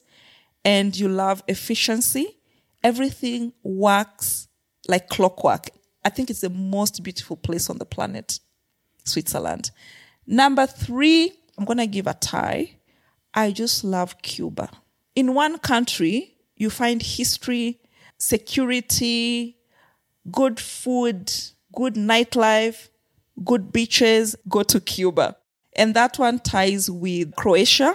[0.64, 2.38] and you love efficiency,
[2.82, 4.48] everything works
[4.88, 5.70] like clockwork.
[6.04, 8.40] I think it's the most beautiful place on the planet,
[9.04, 9.70] Switzerland.
[10.26, 12.76] Number three, I'm going to give a tie.
[13.34, 14.70] I just love Cuba.
[15.14, 17.80] In one country, you find history,
[18.18, 19.56] security,
[20.30, 21.32] good food,
[21.74, 22.88] good nightlife,
[23.44, 25.36] good beaches, go to Cuba.
[25.74, 27.94] And that one ties with Croatia.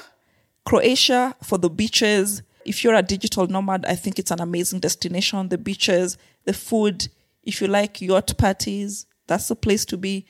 [0.65, 2.41] Croatia for the beaches.
[2.65, 5.49] If you're a digital nomad, I think it's an amazing destination.
[5.49, 7.07] The beaches, the food.
[7.43, 10.25] If you like yacht parties, that's the place to be.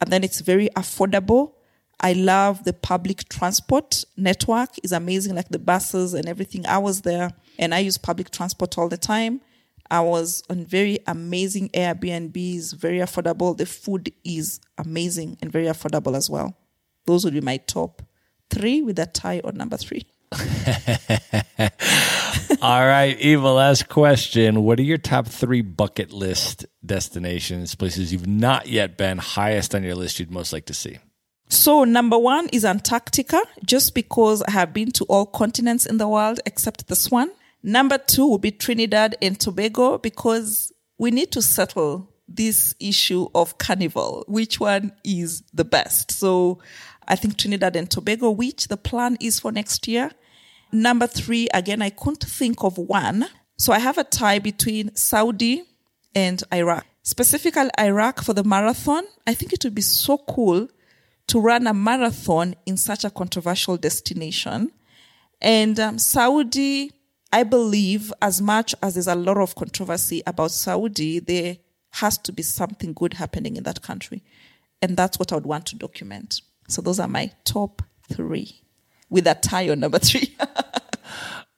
[0.00, 1.52] And then it's very affordable.
[2.00, 6.66] I love the public transport network is amazing, like the buses and everything.
[6.66, 9.40] I was there and I use public transport all the time.
[9.90, 13.56] I was on very amazing Airbnbs, very affordable.
[13.56, 16.56] The food is amazing and very affordable as well.
[17.06, 18.02] Those would be my top
[18.50, 20.06] three with a tie on number three.
[22.62, 24.64] All right, Eva, last question.
[24.64, 29.84] What are your top three bucket list destinations, places you've not yet been, highest on
[29.84, 30.98] your list you'd most like to see?
[31.48, 36.08] So, number one is Antarctica, just because I have been to all continents in the
[36.08, 37.30] world except this one.
[37.62, 43.58] Number two will be Trinidad and Tobago, because we need to settle this issue of
[43.58, 44.24] carnival.
[44.26, 46.10] Which one is the best?
[46.10, 46.58] So,
[47.06, 50.10] I think Trinidad and Tobago, which the plan is for next year.
[50.72, 53.26] Number three, again, I couldn't think of one.
[53.56, 55.64] So, I have a tie between Saudi
[56.14, 56.84] and Iraq.
[57.02, 59.04] Specifically, Iraq for the marathon.
[59.26, 60.68] I think it would be so cool
[61.28, 64.72] to run a marathon in such a controversial destination.
[65.40, 66.92] And um, Saudi,
[67.32, 71.58] I believe, as much as there's a lot of controversy about Saudi, there
[71.92, 74.22] has to be something good happening in that country.
[74.82, 76.40] And that's what I would want to document.
[76.68, 77.82] So those are my top
[78.12, 78.60] three
[79.08, 80.36] with a tie on number three.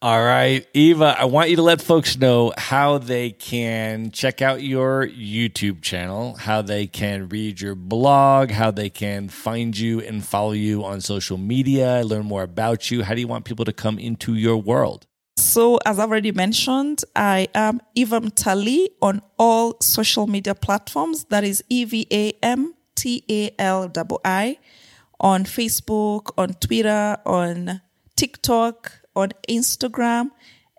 [0.01, 4.63] All right, Eva, I want you to let folks know how they can check out
[4.63, 10.25] your YouTube channel, how they can read your blog, how they can find you and
[10.25, 13.03] follow you on social media, learn more about you.
[13.03, 15.09] How do you want people to come into your world?
[15.37, 21.25] So, as I've already mentioned, I am Eva Mtali on all social media platforms.
[21.25, 23.91] That is E V A M T A L
[24.25, 24.59] I
[25.21, 27.81] on Facebook, on Twitter, on
[28.17, 30.31] TikTok, on Instagram,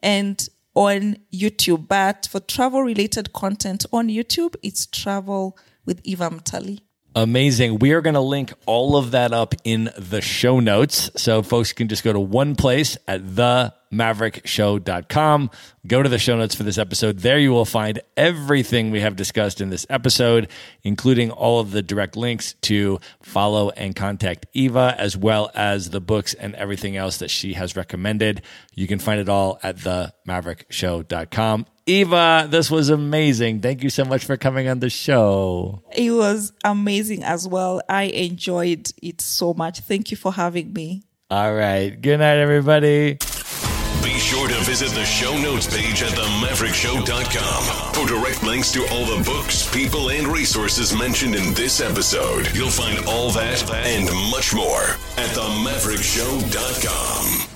[0.02, 1.88] and on YouTube.
[1.88, 6.80] But for travel related content on YouTube, it's travel with Eva Mtali.
[7.16, 7.80] Amazing.
[7.80, 11.10] We are going to link all of that up in the show notes.
[11.16, 13.36] So folks can just go to one place at
[13.92, 15.50] themaverickshow.com.
[15.88, 17.20] Go to the show notes for this episode.
[17.20, 20.50] There you will find everything we have discussed in this episode,
[20.84, 26.02] including all of the direct links to follow and contact Eva, as well as the
[26.02, 28.42] books and everything else that she has recommended.
[28.76, 31.66] You can find it all at themaverickshow.com.
[31.86, 33.62] Eva, this was amazing.
[33.62, 35.82] Thank you so much for coming on the show.
[35.92, 37.82] It was amazing as well.
[37.90, 39.80] I enjoyed it so much.
[39.80, 41.02] Thank you for having me.
[41.32, 41.90] All right.
[42.00, 43.18] Good night, everybody.
[44.70, 50.12] Visit the show notes page at themaverickshow.com for direct links to all the books, people,
[50.12, 52.48] and resources mentioned in this episode.
[52.54, 54.84] You'll find all that and much more
[55.18, 57.48] at themaverickshow.com.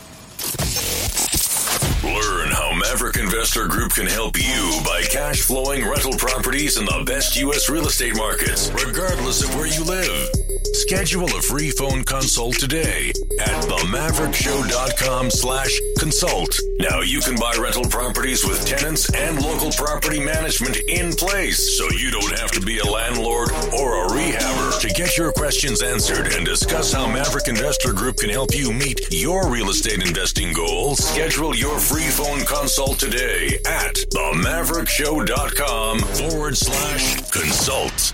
[2.04, 7.04] Learn how Maverick Investor Group can help you buy cash flowing rental properties in the
[7.06, 7.70] best U.S.
[7.70, 10.43] real estate markets, regardless of where you live.
[10.74, 16.60] Schedule a free phone consult today at themaverickshow.com slash consult.
[16.80, 21.90] Now you can buy rental properties with tenants and local property management in place, so
[21.92, 24.82] you don't have to be a landlord or a rehabber.
[24.82, 29.00] To get your questions answered and discuss how Maverick Investor Group can help you meet
[29.12, 37.32] your real estate investing goals, schedule your free phone consult today at themaverickshow.com forward slash
[37.32, 38.14] consult.